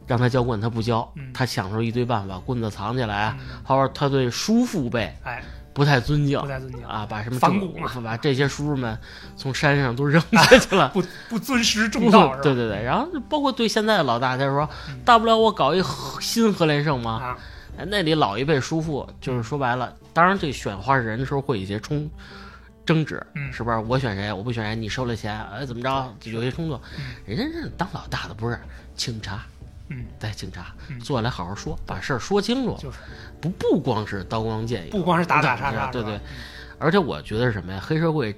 [0.07, 5.43] 让他教棍他不教，嗯他想出一堆办法，棍子藏起来，嗯后边他对叔父辈哎，
[5.77, 8.97] 不太尊敬不太尊敬啊，把什么正反骨嘛把这些叔叔们
[9.35, 10.89] 从山上都扔下去了。
[10.95, 12.35] 不不尊师重道？
[12.41, 15.83] 对对对，然后包括对现在的老大，他说嗯大不了我搞一
[16.19, 17.11] 新何连胜嘛。
[17.11, 17.37] 啊，
[17.77, 22.09] 哎，那里老一辈叔父就是说白了，当然这选话事人的时候会有一些冲
[22.83, 23.77] 争执，嗯是不是？
[23.77, 26.13] 我选谁，我不选谁，你收了钱，哎，怎么着？
[26.23, 26.75] 有些冲突。
[26.97, 28.59] 嗯人家这当老大的不是
[28.95, 29.45] 警察，
[29.89, 30.99] 嗯，带警察嗯。
[30.99, 32.75] 坐下来好好说，把事儿说清楚。
[32.79, 32.97] 就是。
[33.39, 36.19] 不不光是刀光剑影，不光是打打杀杀，对对，
[36.79, 37.79] 而且我觉得是什么呀？
[37.79, 38.35] 黑社会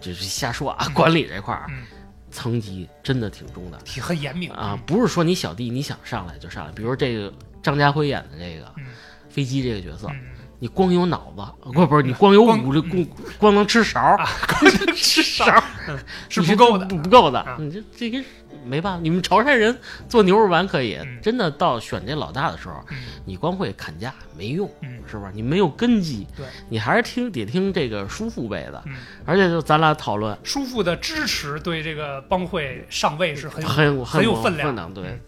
[0.00, 1.84] 就是瞎说啊，管理这块儿嗯，
[2.30, 3.78] 层级真的挺重的。
[3.78, 4.50] 挺很严明。
[4.52, 6.72] 啊，，不是说你小弟你想上来就上来。
[6.72, 7.32] 比如这个
[7.62, 8.84] 张家辉演的这个嗯。
[9.30, 10.20] 飞机这个角色，嗯，
[10.58, 13.06] 你光有脑子，不不是你光有光武力，光
[13.38, 13.98] 光能吃勺
[14.46, 15.64] 光能，吃勺
[16.28, 16.84] 是不够的。
[16.84, 17.56] 不不够的啊。
[17.58, 18.22] 你这这个
[18.64, 19.76] 没办法，你们潮汕人
[20.08, 22.98] 做牛肉丸可以嗯，真的到选这老大的时候，嗯。
[23.24, 25.00] 你光会砍价没用，嗯。
[25.10, 25.30] 是吧？
[25.34, 28.82] 你没有根基，对，你还是听得听这个叔父辈的。
[28.86, 28.94] 嗯，
[29.26, 35.18] 而且就咱俩讨论，叔父的支持对这个帮会上位是很有很有很有分分量对，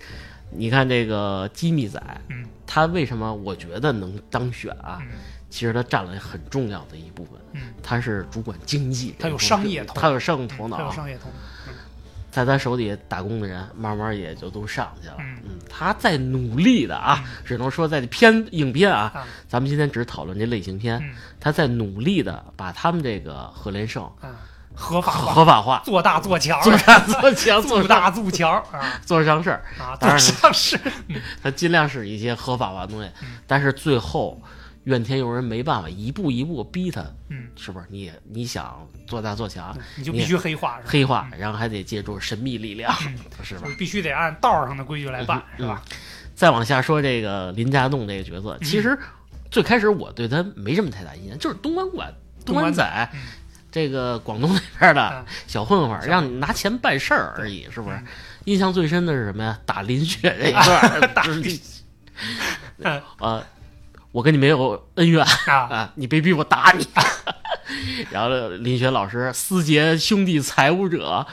[0.51, 2.47] 你看这个机密仔，嗯。
[2.67, 4.99] 他为什么我觉得能当选啊？
[5.03, 5.09] 嗯。
[5.51, 11.35] 其实他占了很重要的一部分，嗯，他是主管经济，他有商业头他有商业头脑，他有商业头脑，
[12.35, 15.15] 在他手底下打工的人，慢慢也就都上去了。
[15.21, 15.39] 嗯
[15.71, 24.35] 他在努力的啊，只能说在这片影片啊，啊咱们今天只讨论这类型片，嗯他在努力的把他们这个赫连胜啊，
[24.75, 29.63] 合法，合法化，做大做强，做大做强，做做大做强啊 做上事儿。
[29.79, 30.77] 啊，做上市，
[31.41, 34.41] 他尽量是一些合法化的东西，嗯但是最后
[34.85, 37.87] 怨天尤人，没办法，一步一步逼他，嗯，是不是？
[37.89, 42.93] 你你想做大做强，你就必须黑化，黑化，然后还得借助神秘力量，
[43.43, 43.63] 是吧？
[43.65, 43.71] 就？
[43.71, 45.83] 是必须得按道上的规矩来办，嗯是吧？
[46.35, 48.99] 再往下说这个林家栋这个角色，其实
[49.51, 52.13] 最开始我对他没什么太大印象，就是东莞馆
[52.45, 53.21] 东莞仔嗯。
[53.71, 57.99] 这个广东那边的啊小混混，让你拿钱办事儿而已，是不是？
[58.45, 59.59] 印象最深的是什么呀？
[59.67, 61.61] 打林雪这一段， 打 就是
[62.79, 63.03] 嗯。
[63.19, 63.45] 呃，
[64.15, 66.87] 我跟你没有恩怨啊， 啊，你别逼我打你。
[68.13, 71.27] 然后林雪老师私结兄弟财务者，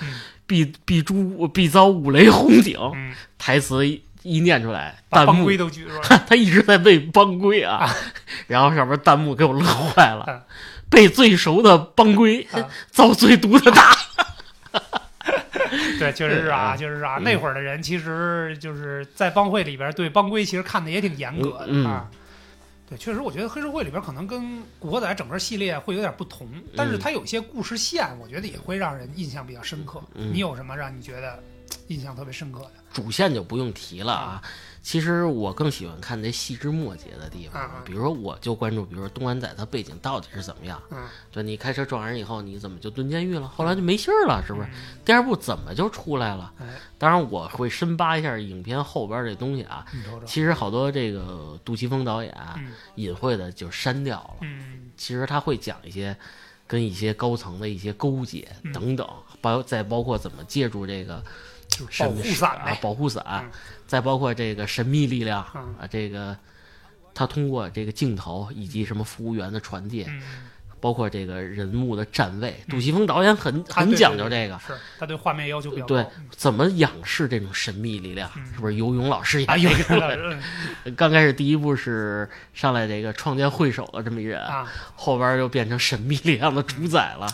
[0.48, 2.76] 必必诛必遭五雷轰顶。
[2.96, 7.88] 嗯，台词一一念出来，帮弹幕规都举出来， 他一直在背帮规啊，
[8.48, 10.42] 然后上面弹幕给我乐坏了啊，
[10.90, 13.96] 背最熟的帮规啊，遭最毒的打。
[16.00, 17.18] 对，确实是啊，嗯确实是啊。
[17.22, 22.08] 那会儿的人其实就是在帮会里边对帮规其实看的也挺严格嗯的啊。
[22.92, 24.44] 对，确实，我觉得黑社会里边可能跟
[24.78, 30.04] 《古惑仔》整个系列会有点不同，但是它有些故事线，我觉得也会让人印象比较深刻。
[30.14, 31.42] 嗯你有什么让你觉得
[31.88, 32.72] 印象特别深刻的？
[32.92, 34.44] 主线就不用提了啊。
[34.84, 40.82] 其实我更喜欢看那细枝末节的地方比如说我就关注，比如说东莞仔他背景到底是怎么样。
[40.90, 43.48] 嗯，对你开车撞人以后，你怎么就蹲监狱了？
[43.48, 44.68] 后来就没信儿了，是不是？
[44.70, 45.00] 嗯？
[45.06, 46.52] 第二部怎么就出来了？
[46.60, 46.66] 哎，
[46.98, 49.86] 当然我会深扒一下影片后边这东西啊。
[50.26, 52.36] 其实好多这个杜琪峰导演
[52.96, 54.38] 隐晦的就删掉了。
[54.42, 56.16] 嗯其实他会讲一些
[56.68, 59.08] 跟一些高层的一些勾结嗯等等，
[59.42, 61.24] 包再包括怎么借助这个
[61.72, 63.52] 就是保护伞啊伞，保护伞嗯，
[63.88, 66.38] 再包括这个神秘力量嗯啊，这个
[67.14, 70.22] 他通过这个镜头以及什么服务员的传递，嗯，
[70.80, 74.60] 包括这个人物的站位，杜琪峰导演很很讲究这个。
[74.60, 75.88] 是他对画面要求比较高。
[75.88, 78.30] 对，怎么仰视这种神秘力量？
[78.36, 80.38] 嗯是不是游泳老师演啊，有那个？
[80.86, 87.28] 个 刚开始第一部是上来这个创建会首的这么一人，啊，后边就变成神秘力量的主宰了。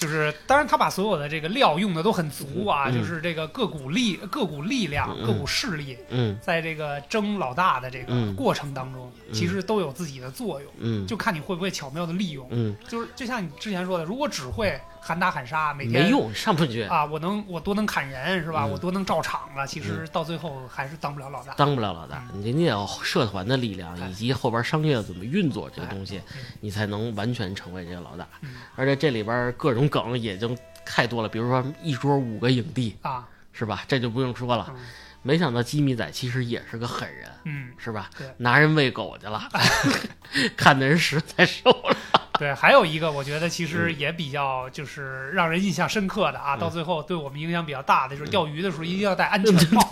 [0.00, 2.94] 就是当然他把所有的这个料用的都很足啊，嗯。
[2.94, 5.26] 就是这个各股力、各股力量、嗯。
[5.26, 6.38] 各股势力，嗯。
[6.40, 8.34] 在这个争老大的这个嗯。
[8.34, 9.34] 过程当中，嗯。
[9.34, 11.06] 其实都有自己的作用，嗯。
[11.06, 12.48] 就看你会不会巧妙的利用。
[12.50, 12.74] 嗯。
[12.88, 18.64] 就是就像你之前说的，如果只会喊打喊杀，每天没用，上不去，啊，我能我多能砍人是吧？
[18.64, 21.54] 嗯我多能照场子，其实到最后还是当不了老大。
[21.54, 22.22] 当不了老大。
[22.34, 26.20] 你你得有社团的力量，哎以及后边商业怎么运作这个东西
[26.60, 28.56] 你才能完全成为这个老大嗯。
[28.76, 33.82] 而且这里边各种梗也就太多了，比如说一桌五个影帝，啊，是吧？
[33.88, 34.66] 这就不用说了。
[34.70, 34.76] 嗯
[35.22, 38.26] 没想到吉米仔其实也是个狠人，嗯，是吧对？
[38.38, 39.46] 拿人喂狗去了，
[40.56, 41.94] 看的人实在受了。
[42.40, 43.98] 对，还有一个我觉得其实嗯。
[43.98, 49.82] 也比较就是让人印象深刻的啊，到最后对我们影响比较大的就是钓鱼的时候一定要戴安全帽，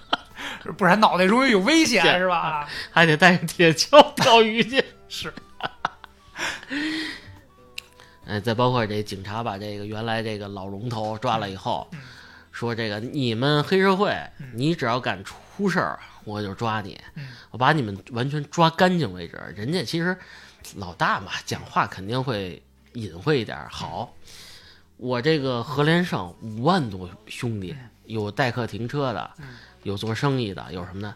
[0.78, 2.26] 不然脑袋容易有危险是。
[2.26, 2.38] 吧？
[2.38, 4.82] 啊还得带着铁锹钓鱼去。
[5.06, 5.30] 是，
[8.26, 12.00] 哎，再包括这警察把这个原来这个老龙头抓了以后，嗯。
[12.52, 17.28] 说这个你们黑社会嗯，你只要敢出事儿，我就抓你，嗯。
[17.50, 19.38] 我把你们完全抓干净为止。
[19.54, 20.16] 人家其实
[20.76, 22.62] 老大嘛，讲话肯定会
[22.94, 23.68] 隐晦一点儿。
[23.70, 24.14] 好，
[24.96, 27.74] 我这个何连胜五万多兄弟，
[28.06, 29.46] 有代客停车的嗯，
[29.82, 31.14] 有做生意的，有什么的，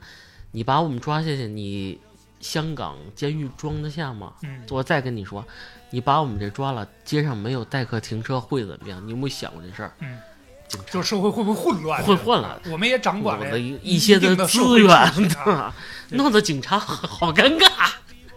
[0.52, 1.98] 你把我们抓下去，你
[2.40, 4.32] 香港监狱装得下吗？
[4.42, 5.44] 嗯，我再跟你说，
[5.90, 9.04] 你把我们这抓了，街上没有代客停车会怎么样？
[9.06, 9.92] 你有没有想过这事儿？
[10.00, 10.18] 嗯，
[10.90, 12.02] 就社会会不会混乱？
[12.04, 15.12] 混混乱，我们也掌管了一一些的资源？
[16.10, 17.90] 弄得警察好尴尬，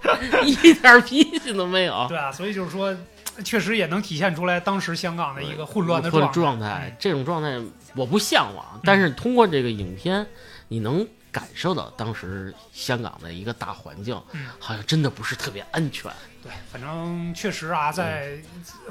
[0.46, 2.06] 一点脾气都没有。
[2.08, 2.96] 对啊，所以就是说，
[3.44, 7.60] 确实也能体现出来当时香港的一个混乱的混状状态，这种状态
[7.96, 10.26] 我不向往，但是通过这个影片，
[10.68, 16.12] 你能感受到当时香港的一个大环境，嗯好像真的不是特别安全。
[16.42, 18.38] 对，反正确实啊，在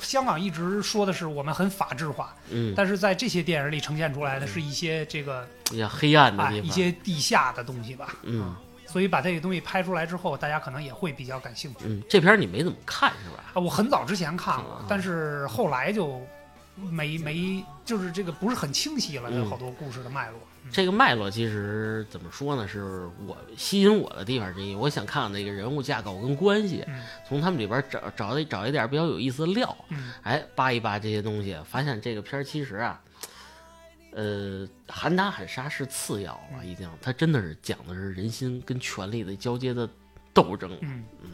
[0.00, 8.14] 香港一直说的是我们很法制化，嗯，但是在这些电影里呈现出来的是一些这个比较黑暗的啊地方，一些地下的东西吧。
[8.22, 8.54] 嗯
[8.88, 11.80] 所以把这个东西拍出来之后，大家可能也会比较感兴趣。
[11.84, 13.44] 嗯，这片儿你没怎么看是吧？
[13.54, 16.20] 啊，我很早之前看了嗯，但是后来就
[16.74, 20.38] 没没就是这个不是很清晰了，嗯有好多故事的脉络。
[20.40, 22.68] 嗯这个脉络其实怎么说呢？
[22.68, 24.74] 是我吸引我的地方之一。
[24.74, 33.00] 我想看看那个人物架构跟关系，嗯从他们里边找找一找一点比较有意思的料，嗯哎，扒一扒这些东西，发现这个片儿其实啊，
[34.12, 39.88] 呃，喊打喊杀是次要了，已经，他真的是讲的是人心跟权力的交接的
[40.32, 40.70] 斗争。
[40.80, 41.30] 嗯嗯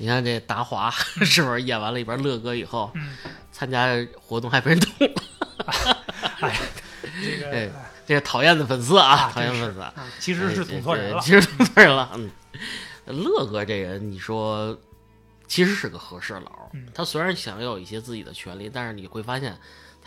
[0.00, 0.88] 你看这达华
[1.24, 3.16] 是不是演完了一边乐哥以后，嗯，
[3.50, 3.88] 参加
[4.20, 5.22] 活动还被人捅了？
[7.20, 7.70] 这个哎
[8.06, 9.84] 这个讨厌的粉丝啊，啊讨厌粉丝
[10.20, 11.20] 其实是捅错人了哎。
[11.20, 12.10] 其实捅错人了。
[12.14, 12.30] 嗯，
[13.06, 14.78] 乐哥这人，你说
[15.48, 19.58] 其实是个和事佬嗯，他虽然想要有一些自己的权利，但是你会发现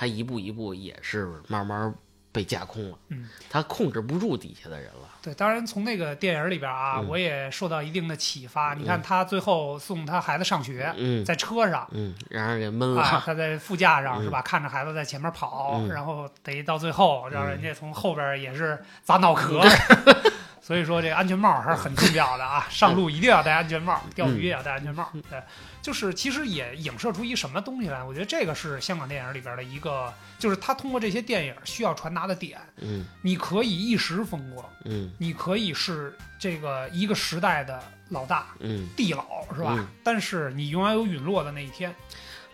[0.01, 1.93] 他一步一步也是慢慢
[2.31, 2.97] 被架空了。
[3.09, 5.07] 嗯，他控制不住底下的人了。
[5.21, 8.73] 对，当然从那个电影里边啊，嗯我也受到一定的启发。
[8.73, 11.87] 你看他最后送他孩子上学，嗯在车上。
[11.91, 13.21] 嗯，让人给闷啊，了。
[13.23, 14.41] 他在副驾上嗯是吧？
[14.41, 19.61] 看着孩子在前面跑，嗯然后得到最后让嗯人家从后边也是砸脑壳。
[20.61, 22.67] 所以说这个安全帽还是很重要的啊！
[22.69, 25.11] 上路一定要戴安全帽，钓鱼也要戴安全帽。
[25.27, 25.41] 对，
[25.81, 28.03] 就是其实也影射出一什么东西来？
[28.03, 32.59] 我觉得这个是香港电影里边的一个，就是他通过这些电影需要传达的点。
[32.77, 39.75] 嗯你可以一时风光，嗯你可以是这个一个时代的老大、嗯，地老，是吧？
[39.77, 41.93] 嗯但是你永远有陨落的那一天。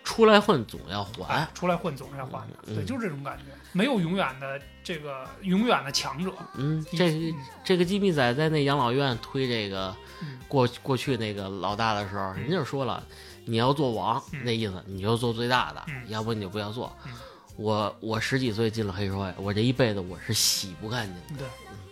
[0.07, 3.43] 出来混总要还哎。，出来混总是要还的，嗯对，就是这种感觉，
[3.73, 6.31] 没有永远的这个永远的强者。
[6.55, 7.35] 嗯，这嗯
[7.65, 13.03] 这个鸡米仔在那养老院推这个嗯过过去那个老大的时候，人家就说了，
[13.43, 16.95] 你要做王，嗯那意思你就做最大的，嗯要不你就不要做。
[17.05, 17.11] 嗯
[17.57, 21.43] 我我十几岁进了黑社会，我这一辈子我是洗不干净的。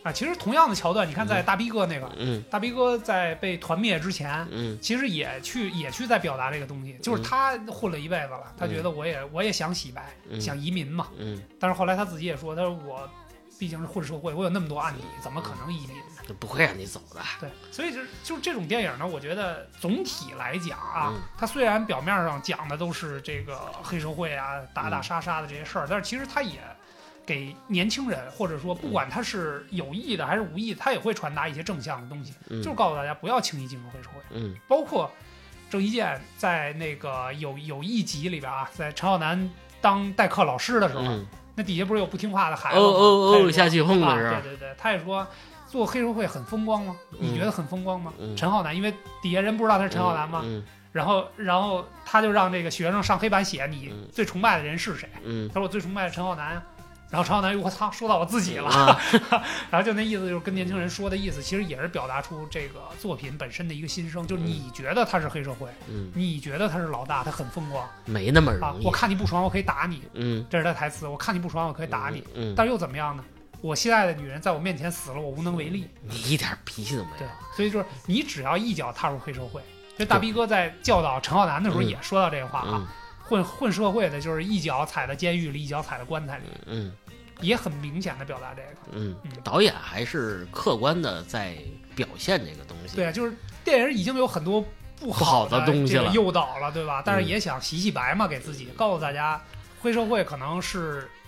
[0.06, 2.44] 对，啊，其实同样的桥段，你看在大逼哥那个，嗯。
[2.52, 4.78] 大逼哥在被团灭之前，嗯。
[4.80, 10.40] 其实也去也去在表达这个东西，就是他混了一辈子了，他觉得我也我也想洗白，嗯。
[10.40, 13.10] 想移民嘛，嗯，但是后来他自己也说，他说我
[13.58, 16.36] 毕竟是混社会，我有那么多案底，怎么可能移民呢？
[16.40, 17.22] 不会让你走的。
[17.40, 21.22] 对，所以就是就是这种电影呢，我觉得总体来讲啊，嗯。
[21.38, 26.60] 它虽然表面上讲的都是这个黑社会啊、打打杀杀的这些事儿，但是其实它也
[27.26, 34.22] 给年轻人，或者说不管他是有意的还是无意的，他也会传达一些正向的东西，嗯就是告诉大家不要轻易进入黑社会。
[34.32, 35.10] 嗯包括
[35.70, 39.50] 郑伊健在那个有有一集里边啊，在陈浩南
[39.82, 42.88] 当代课老师的时候，嗯，那底下不是有不听话的孩哦子吗？
[42.94, 44.42] 哦哦，他也说下起哄啊，了？
[44.42, 45.28] 对对对，他也说
[45.68, 46.96] 做黑社会很风光吗？
[47.20, 48.14] 你嗯觉得很风光吗？
[48.20, 55.10] 嗯陈浩南，因为底下人不知道他是陈浩南嘛，嗯然后然后他就让这个学生上黑板写你嗯最崇拜的人是谁。
[55.26, 56.64] 嗯他说我最崇拜的陈浩南啊，
[57.10, 59.00] 然后陈浩南，我操，说到我自己了，啊，
[59.70, 68.86] 然后就那意思就是跟年轻人说的意思，其实也是表达出这个作品本身的一个心声，就是你觉得他是黑社会，嗯，你觉得他是老大，他很风光没那么啊容，易。
[68.86, 73.24] 我，看你不爽，我可以打你，嗯，这是他台词，我看你不爽，我可以打你，嗯，但是又怎么样呢？
[73.62, 75.88] 我心爱的女人在我面前死了，我无能为力。
[76.04, 77.18] 你一点脾气都没有。
[77.20, 79.62] 对，，所以就是你只要一脚踏入黑社会，
[79.98, 81.88] 这大逼哥在教导陈浩南的时候嗯。
[81.88, 82.88] 也说到这个话啊，嗯
[83.28, 86.92] 混混社会的就是一脚踩在监狱里，一脚踩在棺材里，嗯
[87.42, 88.78] 也很明显的表达这个。
[88.92, 91.58] 嗯嗯，导演还是客观的在
[91.96, 94.64] 表现这个东西，对，就是电影已经有很多
[95.00, 97.02] 不好的东西了诱导了，对吧？
[97.06, 99.42] 但是嗯也想洗洗白嘛，给自己告诉大家，
[99.82, 101.10] 黑社会可能是。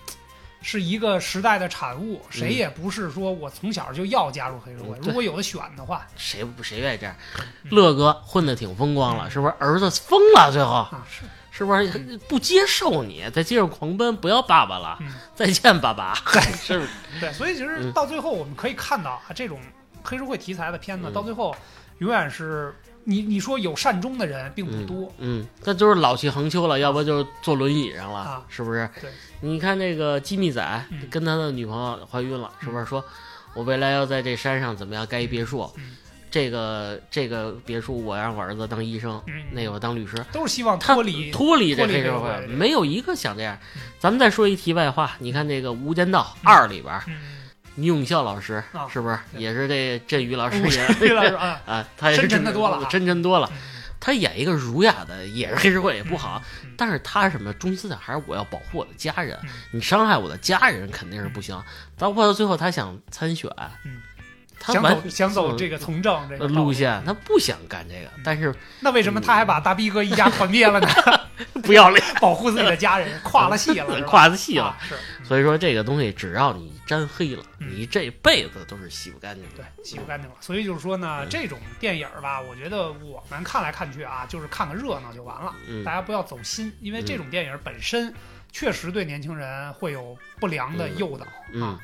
[0.60, 4.98] 是一个时代的产物，谁也不是说我从小就要加入黑社会。
[4.98, 7.16] 嗯如果有的选的话，谁不谁愿意这样？
[7.38, 9.54] 嗯乐哥混的挺风光了，是不是？
[9.60, 11.22] 儿子疯了，最后啊，是，
[11.58, 12.18] 是不是？
[12.28, 16.14] 不接受你，在街上狂奔，不要爸爸了，嗯，再见爸爸，
[16.62, 16.90] 是不是？
[17.20, 17.92] 对，所以其实嗯。
[17.92, 19.60] 到最后我们可以看到啊，这种
[20.04, 21.14] 黑社会题材的片子，嗯。
[21.14, 21.56] 到最后
[21.98, 28.44] 永远是你你说有善终的人并不多，嗯，那就是老气横秋了，要不就是坐轮椅上了，啊。
[28.48, 28.88] 是不是？
[29.02, 29.10] 对，
[29.42, 31.08] 你看那个机密仔嗯。
[31.10, 33.04] 跟他的女朋友怀孕了，是不是说，
[33.56, 35.68] 我未来要在这山上怎么样盖一别墅？
[35.78, 35.98] 嗯
[36.30, 43.82] 这个这个别墅我让我儿子当医生，嗯，那个我当律师，都是希望他脱离脱离这黑社会，没有一个想这样嗯。
[44.00, 51.88] 咱们再说一题外话，你看这个《无间道二》里边，嗯，倪永孝老师啊是不是也是这振宇老师嗯演对了啊， 啊？
[51.98, 53.50] 他也是真诚得多了真真多了。
[53.52, 53.58] 嗯
[54.00, 61.60] 他演一个儒雅的，也是黑社会也不好，嗯但是他什么中心思想还是我要保护我的家人，嗯你伤害我的家人肯定是不行。
[61.98, 63.52] 包括到最后他想参选，
[63.84, 64.00] 嗯
[64.60, 70.88] 他想走想走这个从政这个路，线，他不想干这个，但是那为什么他还把大逼哥一家团灭了呢？
[71.64, 74.02] 不要脸， 保护自己的家人，跨了戏了？
[74.08, 74.66] 跨子戏了。
[74.66, 79.50] 啊是，所以说这个东西，只要你沾黑了，嗯你这辈子都是洗不干净的。
[79.58, 80.36] 对，洗不干净了。
[80.40, 85.54] 所以就是说呢，嗯这种电影儿吧，我觉得我们看来看去啊，就是看个热闹就完了。
[85.68, 88.12] 嗯大家不要走心，因为这种电影本身
[88.52, 91.80] 确实对年轻人会有不良的诱导、嗯啊。，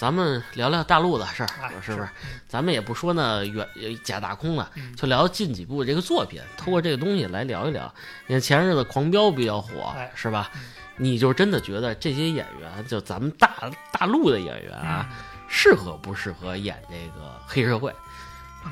[0.00, 2.08] 咱们聊聊大陆的事儿哎，是不是是？
[2.48, 7.92] 咱们也不说那远呃假大空了，嗯就聊近几部这个作品，通过这个东西来聊一聊。
[8.26, 10.62] 你看前日子《狂飙》比较火哎，是吧嗯？
[10.96, 13.50] 你就真的觉得这些演员，就咱们大
[13.92, 15.16] 大陆的演员啊，嗯
[15.48, 17.94] 适合不适合演这个黑社会？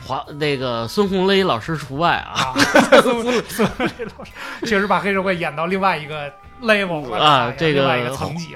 [0.07, 2.55] 华那个孙红雷老师除外啊啊，
[3.49, 7.99] 孙红雷老师确实把黑社会演到另外一个 level 了啊，这个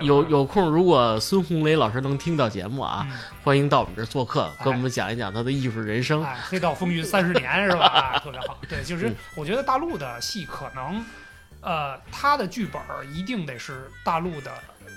[0.01, 6.23] 有有空，如果孙红雷老师能听到节目啊，嗯欢迎到我们这儿做客，哎跟我们讲一讲他的艺术人生。
[6.23, 7.87] 哎，黑道风云三十年是吧？
[7.87, 8.59] 啊 特别好。
[8.69, 11.05] 对，就是嗯我觉得大陆的戏可能，
[11.61, 12.81] 呃，他的剧本
[13.13, 14.51] 一定得是大陆的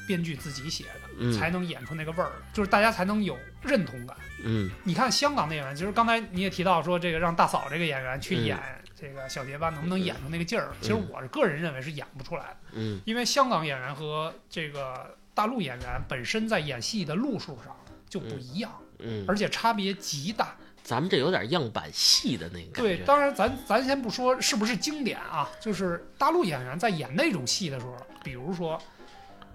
[0.08, 4.16] 编剧自己写的，嗯才能演出那个味儿，就是大家才能有认同感。
[4.43, 8.58] 嗯你看香港的演员，其实刚才你也提到说，这个让大嫂这个演员去嗯演
[8.95, 10.71] 这个小结巴，能不能演出那个劲儿？
[10.81, 17.75] 其实我是个人认为是演不出来的，嗯因为香港演员和这个大陆演员本身在演戏的路数上
[18.09, 20.55] 就不一样，嗯，而且差别极大。
[20.83, 28.81] 咱们这有点样板戏的那个对，当然咱咱先不说是不是经典啊，就是大陆演员在演那种戏的时候，比如说。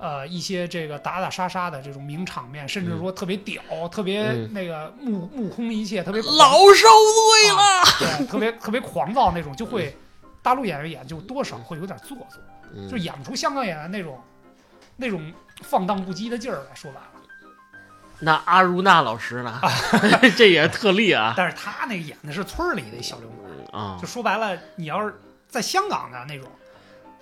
[0.00, 7.82] 呃，一些这个打打杀杀的这种名场面，甚至说特别屌、特别嗯那个目目空一切、特别老受罪了。
[7.98, 9.94] 对，特别特别狂躁那种，就会
[10.42, 12.26] 大陆演员演就多少会有点做作，
[12.74, 14.18] 嗯就演不出香港演员那种
[14.96, 15.32] 那种
[15.62, 16.74] 放荡不羁的劲儿来。
[16.74, 17.06] 说白了，
[18.20, 19.60] 那阿如那老师呢？
[20.36, 21.34] 这也是特例啊。
[21.36, 23.30] 但是他那演的是村里的小流
[23.72, 25.14] 氓，啊就，说白了，你要是
[25.46, 26.48] 在香港的那种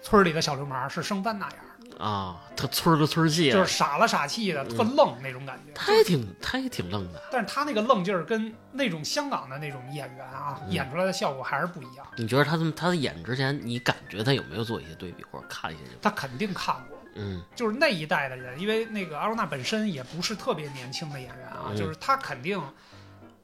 [0.00, 1.56] 村里的小流氓是生搬那样，
[1.98, 5.72] 啊，他村儿的村儿气，就是傻了傻气的，特愣那种感觉。
[5.74, 7.20] 他也挺他也挺愣的。
[7.30, 12.06] 但是他那个愣劲儿跟那种香港的那种演员啊，嗯演出来的效果还是不一样。
[12.16, 15.82] 你觉得他们他演之前，你感觉他有没有做一些对比或者看一些？
[16.00, 22.60] 他肯定看过，嗯就是那一代的人，因为那个阿罗娜本身也不是特别年轻的演员啊，嗯就是他肯定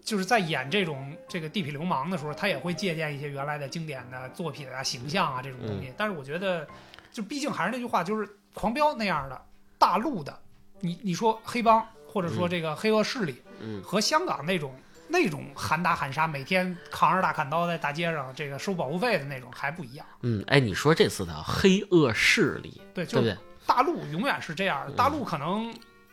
[0.02, 5.92] 就是在演这种这个地痞流氓的时候，他也会借鉴一些原来的经典的作品啊、形象啊这种东嗯西。
[5.96, 6.66] 但是我觉得，
[7.11, 9.44] 就毕竟还是那句话，就是《狂飙》那样的
[9.78, 10.38] 大陆的，
[10.80, 14.74] 你你说黑帮或者说嗯这个黑恶势力嗯和香港那种。
[15.07, 20.07] 那种喊打喊杀，每天扛着大砍刀在大街上这个收保护费的那种还不一样。
[20.22, 23.44] 嗯，哎，你说这次的黑恶势力，对，就是对不对？
[23.66, 25.72] 大陆永远是这样大陆可能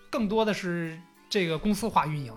[0.10, 2.34] 更多的是这个公司化运营，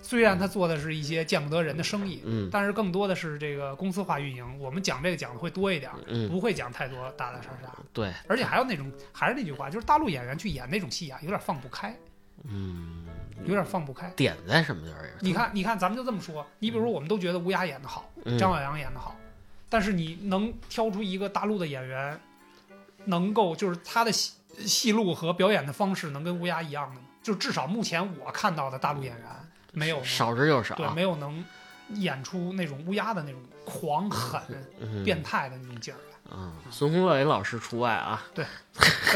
[0.00, 4.58] 虽然他做的是一些见不得人的生意，嗯但是更多的是这个公司化运营。
[4.60, 7.72] 我们讲这个讲的会多一点，嗯，不会讲太多打打杀杀。
[7.92, 11.94] 对，而且还有那种，还是那句话，就是大陆演员去演那种戏啊，有点放不开，
[12.44, 13.04] 嗯，
[13.44, 14.08] 有点放不开。
[14.10, 15.10] 点在什么地儿？
[15.20, 19.16] 你，看，你看，咱们就这么说，你比如说，我们都觉得乌鸦演的好，嗯张晓阳演的好，
[19.68, 22.18] 但是你能挑出一个大陆的演员，
[23.04, 27.06] 能够就是他的戏戏路和表演的方式能跟乌鸦一样的吗？
[27.22, 29.26] 就至少目前我看到的大陆演员
[29.78, 30.74] 没有少之又少。
[30.74, 31.44] 对，没有能
[31.94, 34.40] 演出那种乌鸦的那种狂狠、
[34.80, 36.02] 嗯，变态的那种劲儿来。
[36.30, 38.22] 嗯，孙红雷老师除外啊。
[38.34, 38.44] 对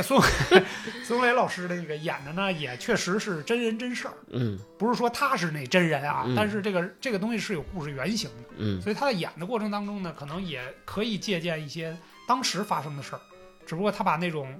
[0.02, 0.18] 孙
[1.04, 8.44] 孙红雷老师的那个演的呢，也确实是真人真事儿，嗯不是说他是那真人啊，嗯但是这个这个东西是有故事原型的。
[8.56, 11.94] 嗯所以他在演的过程当中呢，可能也可以借鉴一些
[12.26, 13.20] 当时发生的事儿，
[13.66, 14.58] 只不过他把那种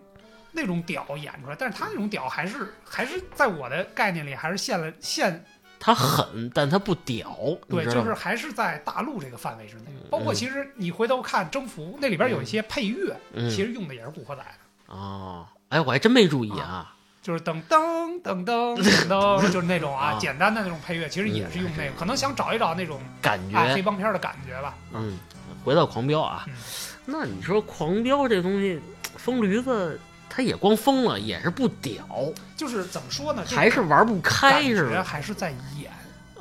[0.53, 5.42] 那种屌演出来，但是他那种屌还是还是在我的概念里还是现了现
[5.85, 7.37] 他狠，但他不屌，
[7.68, 7.85] 对？
[7.87, 9.87] 就是还是在大陆这个范围之内。
[10.09, 14.45] 包括嗯其实你回头看《征服》那里边有一些配乐，嗯其实用的也是《古惑仔》的，
[14.87, 16.95] 哦，哎，我还真没注意啊。
[17.20, 24.74] 就是噔噔噔噔噔噔， 就是那种啊啊简单的那种配乐，其实也是用那个，可能想找一找那种感觉黑，帮片的感觉吧。
[24.93, 25.18] 嗯，
[25.64, 26.55] 回到狂飙啊嗯，
[27.07, 28.80] 那你说狂飙这东西，
[29.16, 30.01] 疯驴子
[30.35, 32.07] 他也光疯了，也是不屌，
[32.57, 33.45] 就是怎么说呢？
[33.47, 35.93] 还是玩不开感是还是在演。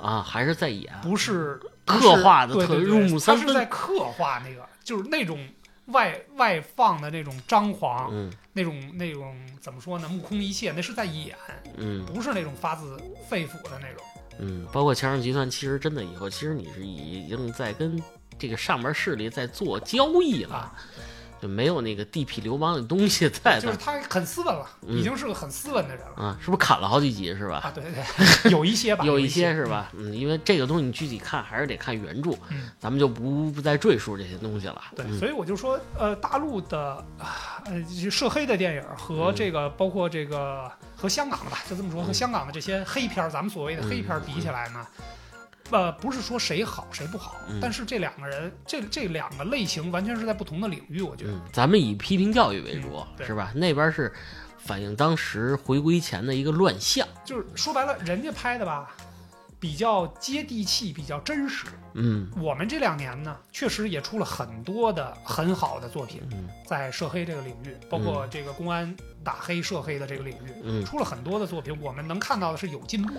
[0.01, 5.45] 啊，还是在演，不是刻画的特入木三分他是在刻画那个，就是那种
[5.87, 10.07] 外外放的那种张狂，嗯那种那种怎么说呢？
[10.09, 11.35] 目空一切，那是在演，
[11.77, 12.97] 嗯不是那种发自
[13.29, 14.03] 肺腑的那种。
[14.39, 18.01] 嗯，包括强盛集团，其实真的以后，其实你是已经在跟
[18.39, 20.73] 这个上边势力在做交易了啊，
[21.41, 26.23] 就没有那个地痞流氓的东西在的就是他很斯文了，嗯已经是个很斯文的人了。
[26.23, 27.57] 啊，是不是砍了好几集是吧？
[27.57, 27.91] 啊，对对
[28.43, 29.65] 对，有一些吧，有一一些是？
[29.65, 29.89] 吧？
[29.97, 34.81] 嗯，因为这个东西你具体看还是得看原著，嗯咱们就不不再赘述这些东西了。
[34.95, 44.85] 对，嗯所以我就说，呃，大陆的啊呃就涉黑的电影和嗯这个包括这个和香港的吧，就这么说，和嗯香港的这些黑片，咱们所谓的黑片比起来呢，
[45.71, 51.31] 呃，不是说谁好谁不好嗯，但是这两个人，这这两个类型完全是在不同的领域，我觉得。
[51.31, 53.51] 嗯，咱们以批评教育为主嗯，是吧？
[53.55, 54.11] 那边是
[54.57, 57.07] 反映当时回归前的一个乱象。
[57.25, 58.91] 就是说白了，人家拍的吧，
[59.59, 61.65] 比较接地气，比较真实。
[61.93, 73.13] 嗯我们这两年呢，确实也出了很多的很好的作品，嗯在涉黑这个领域，包括这个公安打黑涉黑的这个领域，嗯，出了很多的作品，我们能看到的是有进步。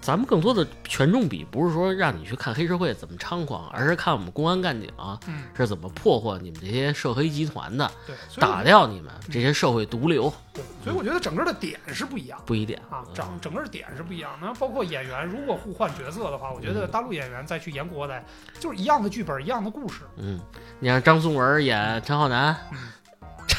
[0.00, 4.90] 咱们更多的权重比不是说让你去看黑社会怎么猖狂，而是看我们公安干警
[5.26, 10.32] 嗯，是怎么破获你们这些涉黑集团的，对，打掉你们这些社会毒瘤。
[10.52, 12.38] 对，所以我觉得整个的点是不一样。
[12.44, 18.24] 不一点啊，整整个点是不一样的，包括演员，如果互换角色的话，我觉得大陆演员再去演国仔，
[18.60, 20.38] 就是一样的剧本，一样的故事，嗯，
[20.78, 22.54] 你像张颂文演陈浩南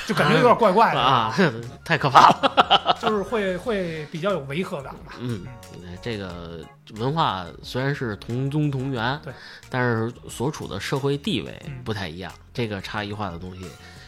[0.05, 1.33] 就感觉有点怪怪的， 啊，
[1.83, 2.97] 太可怕了。
[3.01, 5.13] 就是会会比较有违和感吧。
[5.19, 5.45] 嗯，
[6.01, 6.59] 这个
[6.95, 9.33] 文化虽然是同宗同源，对，
[9.69, 13.65] 但是所处的社会地位嗯不太一样，这个差异化的东西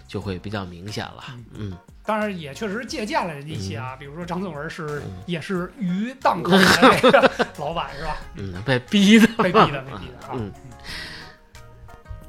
[0.08, 1.24] 就会比较明显了。
[1.54, 7.30] 嗯当然也确实借鉴了人家一些啊，比如说张颂文是嗯也是鱼档口的那个
[7.60, 8.16] 老板是吧？
[8.36, 9.28] 嗯，被逼的。
[9.44, 10.32] 被逼的，被逼的啊。
[10.34, 10.52] 嗯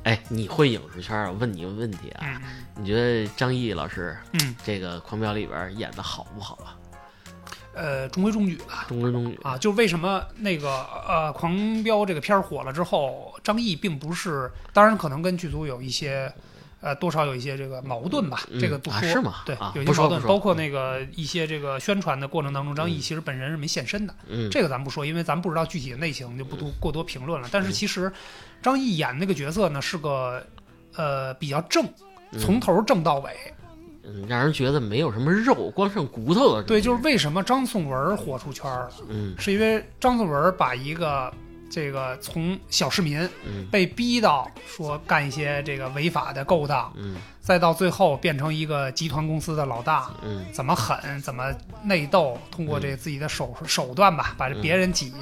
[0.05, 1.29] 哎，你会影视圈儿？
[1.29, 6.77] 我问你一个问题啊，嗯你觉得张译老师嗯，这个《狂飙》里边演的好不好啊？
[7.75, 8.87] 呃，中规中矩吧。
[8.89, 10.69] 中规中矩啊，就为什么那个
[11.07, 16.33] 呃《狂飙》这个片儿火了之后，张译并不是，当然可能跟剧组有一些，
[16.81, 18.99] 呃，多少有一些这个矛盾吧，嗯这个不说。
[18.99, 27.49] 啊是吗对，啊有一些矛盾，包括那个一些这个宣传的过程当中，张译嗯其实本人是没现身的，嗯，这个咱不说，因为咱不知道具体的内情，就不多过多评论了。
[27.53, 28.13] 但是其实
[28.63, 30.45] 张译演那个角色呢，是个
[30.97, 31.85] 呃比较正，
[32.33, 33.31] 嗯从头正到尾。
[34.11, 36.63] 嗯让人觉得没有什么肉，光剩骨头了。
[36.63, 41.31] 对，就是为什么张颂文火出圈了，嗯是因为张颂文把一个
[41.71, 47.17] 这个从小市民嗯被逼到说干一些这个违法的勾当，嗯
[47.49, 51.51] 再到最后变成一个集团公司的老大，嗯怎么狠，怎么
[51.83, 55.15] 内斗，通过这自己的手手段吧，把这别人挤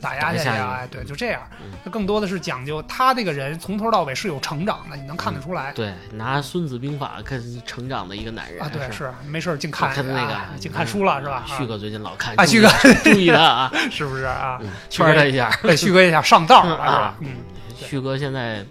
[0.00, 1.70] 打压下去啊，哎，对，就这样嗯。
[1.84, 5.70] 那更多的是讲究他这个人从头到尾是有成长的，你能看得出来。
[5.72, 11.44] 对，拿《孙子兵法》看成长的一个男人啊，对，是是没事净看看那个啊净看书了是吧？
[11.46, 12.68] 旭哥最近老看啊，旭哥
[13.04, 14.58] 注意他啊， 是不是啊？
[14.60, 15.56] 嗯圈他一下。
[15.62, 17.14] 对，旭哥一下上道了 是啊吧？
[17.20, 17.36] 嗯，
[17.76, 18.66] 旭哥现在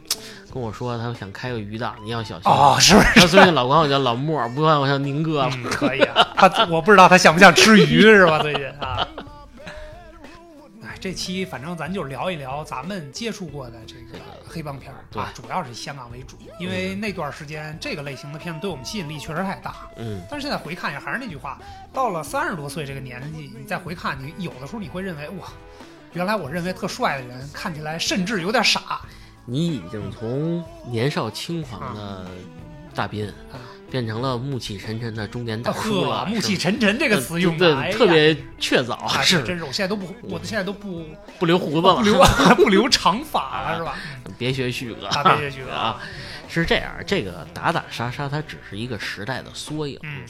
[0.51, 2.51] 跟我说，他想开个鱼档，你要小心。
[2.51, 3.19] 哦，是不是？
[3.19, 5.51] 他最近老管我叫老莫，不管我叫宁哥了。
[5.55, 6.27] 嗯，可以啊。
[6.35, 8.39] 他我不知道他想不想吃鱼是吧？
[8.43, 9.07] 最近啊，
[10.83, 19.75] 哎，这期反正咱就聊一聊咱们接触过的这个黑帮片儿对啊，主要是以香港为主，因为那段时间这个类型的片子对我们吸引力确实太大。
[19.97, 21.59] 嗯，但是现在回看一下，还是那句话，
[21.93, 25.47] 到了三十多岁这个年纪，你再回看，你有的时候你会认为哇，
[26.13, 29.01] 原来我认为特帅的人，看起来甚至有点傻
[29.49, 32.25] 你已经从年少轻狂的
[32.93, 33.57] 大斌啊。
[33.91, 39.39] 变成了暮气沉沉的中年大叔了，，暮气沉沉这个词用的，特别确凿，啊，是。
[39.39, 41.03] 是真是，我现在都不，我现在都不
[41.39, 43.95] 不留胡子不留了， 不留长发了，是吧？
[44.37, 45.99] 别学旭哥，啊，别学旭哥啊，
[46.47, 49.97] 是这样，这个打打杀杀它只是一个时代的缩影。
[50.03, 50.21] 嗯，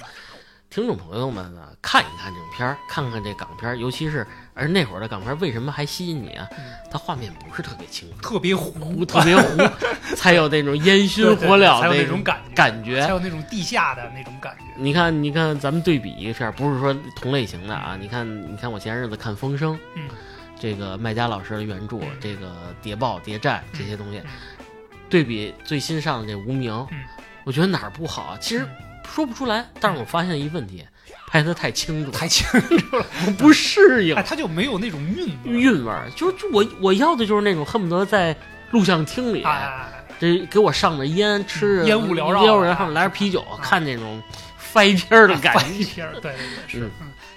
[0.70, 4.26] 听众朋友们呢，看一看这种片儿，看看这港片儿，尤其是
[4.60, 6.48] 而那会儿的港片为什么还吸引你啊？
[6.58, 9.58] 嗯它画面不是特别清楚，特别糊，特别糊，
[10.18, 13.10] 才有那种烟熏火燎的那种种感感觉才。
[13.10, 14.64] 有那种地下的那种感觉。
[14.76, 17.96] 你看，你看，咱们对比一个片儿，不是说同类型的啊。
[18.00, 20.10] 你看，你看，我前日子看《风声》，嗯，
[20.60, 22.52] 这个麦家老师的原著，嗯这个
[22.82, 24.30] 谍报、谍战这些东西，嗯
[25.10, 26.98] 对比最新上的这《无名》，嗯
[27.44, 28.38] 我觉得哪儿不好啊？
[28.42, 28.68] 其实
[29.08, 30.84] 说不出来，但是我发现一问题，
[31.30, 36.10] 拍的太清楚，太清楚了， 我不适应哎，他就没有那种韵韵味儿。
[36.16, 38.36] 就就我我要的就是那种恨不得在
[38.72, 39.88] 录像厅里，哎，
[40.20, 44.22] 这给我上着烟，吃着烟雾缭绕烟雾的然后来点啤酒，看那种
[44.58, 45.84] 翻片儿的感觉翻觉。
[45.86, 46.90] 片儿，对对对，是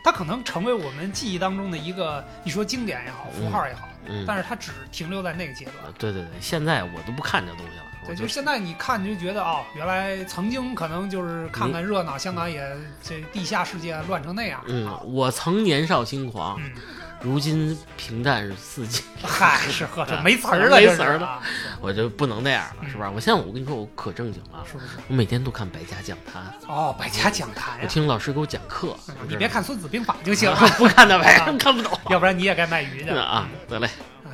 [0.02, 5.76] 它可能成为我们记忆当中的一个，你说经典也好，符号也好，嗯，但是它只停留在那个阶段。
[5.98, 12.64] 对对对，现在我都不看这东西了，我对，就就是现在你看你就觉得哦，原来曾经可能就是看看热闹，香港也
[13.02, 14.62] 这地下世界乱成那样。
[14.66, 16.72] 嗯，我曾年少轻狂，嗯，
[17.20, 21.40] 如今平淡四季， 嗨，是呵，这 没词儿了，没词儿了啊
[21.80, 23.10] 我就不能那样了，是吧？
[23.10, 24.86] 我现在我跟你说，我可正经了，是不是？
[25.08, 28.96] 我每天都看百家讲坛，哦，百家讲坛我，听老师给我讲课，
[29.28, 31.98] 你别看《孙子兵法》就行了，不看那玩意啊儿，看不懂。
[32.10, 33.90] 要不然你也该卖鱼去了啊，得嘞，啊，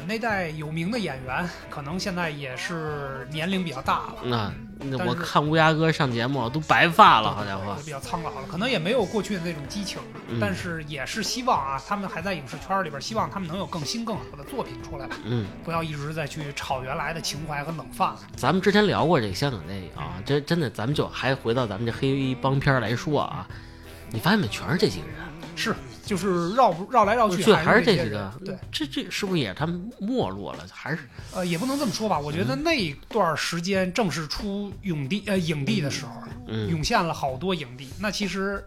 [0.08, 18.20] 那代有名的演员，可能现在也是年龄比较大了，那那我看乌鸦哥上节目都白发了，好家伙都，比较苍老了，可能也没有过去的那种激情，嗯但是也是希望啊，他们还在影视圈里边，希望他们能有更新更好的作品出来吧，嗯，不要一直在去炒原来的情怀和冷饭了。
[18.34, 23.46] 咱们之前聊过这个香港电影啊，真真的，咱们就还回到咱们这黑帮片来说啊，
[24.08, 25.16] 你发现没，全是这几个人，
[25.58, 25.74] 是，
[26.06, 30.64] 就是绕不绕来绕去，还是这些人这几个，对，这这是不是也他们没落了？
[30.70, 31.00] 还是
[31.34, 32.18] 呃，也不能这么说吧。
[32.18, 36.12] 我觉得那段时间正是出影帝呃影帝的时候，
[36.46, 37.88] 嗯涌现了好多影帝。
[37.98, 38.64] 那其实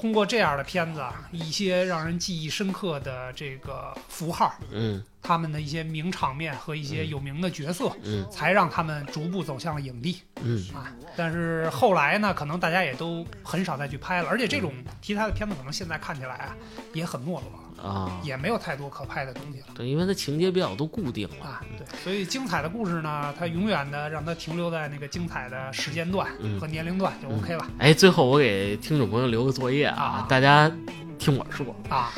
[0.00, 5.04] 通过这样的片子啊，一些让人记忆深刻的这个符号，嗯。
[5.22, 8.26] 他们的一些名场面和一些有名的角色，嗯。
[8.30, 10.22] 才让他们逐步走向了影帝。
[10.42, 10.66] 嗯。
[10.74, 10.90] 啊。
[11.14, 14.72] 但是后来呢，可能大家也都很少再去拍了，而且这种
[15.02, 16.56] 题材的片子，可能现在看起来啊，
[16.94, 17.40] 也很没落。
[17.40, 19.66] 了，啊，也没有太多可拍的东西了。
[19.74, 21.44] 对，因为它情节比较都固定了。
[21.44, 26.60] 啊，对，所以精彩的故事呢，它永远的让它停留在那个精彩的时间段嗯。
[26.60, 30.70] 和年龄段就 OK 了、哎，最后我给听众朋友留个作业啊啊，大家
[31.18, 32.12] 听我说，啊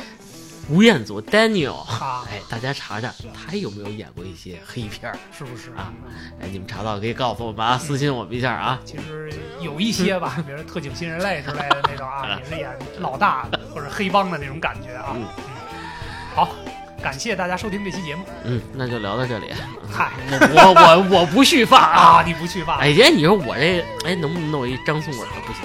[0.69, 5.17] 吴彦祖 Daniel，啊，哎，大家查查他有没有演过一些黑片儿？
[5.37, 5.91] 是不是啊？
[6.41, 8.79] 哎，你们查到可以告诉我们啊，私信我们一下啊。
[8.85, 15.13] 其实有一些吧， 比如特警新人类之类的那种啊，也是演老大或者黑帮的那种感觉啊。
[15.15, 15.25] 嗯
[16.33, 16.49] 好，
[17.03, 18.23] 感谢大家收听这期节目。
[18.43, 19.51] 嗯，那就聊到这里。
[19.91, 22.01] 嗨我我我不续发啊！
[22.19, 22.77] 啊，你不续发？
[22.77, 25.35] 哎，姐，你说我这哎能不能弄一张颂文的？
[25.45, 25.61] 不行，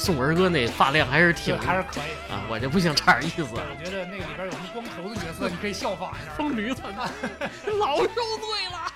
[0.00, 2.34] 颂文哥那发量还是挺还是可以的。
[2.34, 3.42] 啊，我就不行，差点意思。
[3.52, 6.32] 我觉得那个里边有什么光头的角色，你可以效仿一下。
[6.32, 7.10] 疯驴子呢，
[7.78, 8.90] 老受罪了。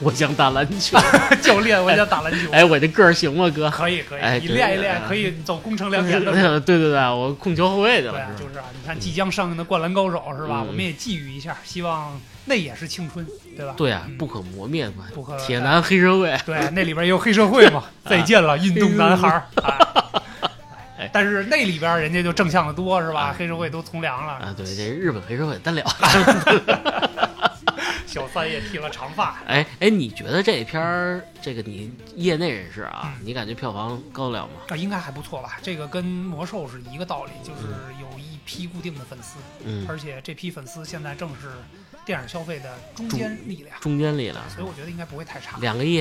[0.00, 0.96] 我想打篮球。
[1.40, 2.50] 教练，我想打篮球。
[2.52, 3.70] 哎，我这个儿行吗，哥？
[3.70, 6.32] 可以可以，哎你练一练，啊可以走攻城良田的。
[6.60, 8.46] 对对对，我控球后卫去了对？
[8.46, 10.60] 就是啊，你看即将上映的《灌篮高手》是吧？
[10.64, 13.26] 嗯我们也寄予一下，希望那也是青春，
[13.56, 13.74] 对吧？
[13.76, 16.36] 对啊嗯，不可磨灭嘛，不可铁男黑社会。
[16.44, 17.84] 对，那里边也有黑社会嘛。
[18.04, 19.42] 再见了，运动男孩儿。
[20.98, 23.34] 哎但是那里边人家就正向的多是吧哎？
[23.38, 25.84] 黑社会都从良了，啊，对，这日本黑社会单聊。
[28.08, 29.40] 小三也剃了长发。
[29.46, 34.52] 哎哎，你觉得这片儿，这个你业内人士啊，嗯你感觉票房高得了吗？
[34.68, 35.58] 啊，应该还不错吧？
[35.62, 37.62] 这个跟魔兽是一个道理，就是
[38.00, 41.50] 有一批固定的粉丝，嗯，而且这批粉丝现在正是
[42.04, 45.58] 电影消费的中坚力量，中间力量所以我觉得应该不会太差。
[45.58, 46.00] 两个亿，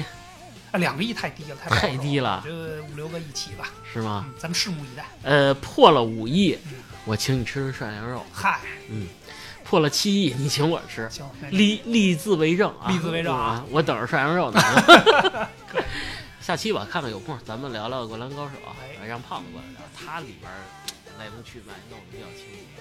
[0.72, 4.26] 啊，两个亿太低了，太太低了我觉得五六个亿起吧，是吗？
[4.28, 5.06] 嗯，咱们拭目以待。
[5.24, 6.74] 呃，破了五亿嗯，
[7.06, 8.60] 我请你吃顿涮羊肉；嗨，
[9.66, 11.10] 破了七亿，你请我吃。
[11.10, 12.88] 行，立立字为证啊！
[12.88, 13.70] 立字为证啊嗯！
[13.72, 14.62] 我等着涮羊肉呢。
[16.40, 18.52] 下期吧，看看有空咱们聊聊《灌篮高手》
[19.06, 20.56] 让胖子过来聊，他里边儿
[21.18, 22.78] 来龙去脉弄得比较清楚。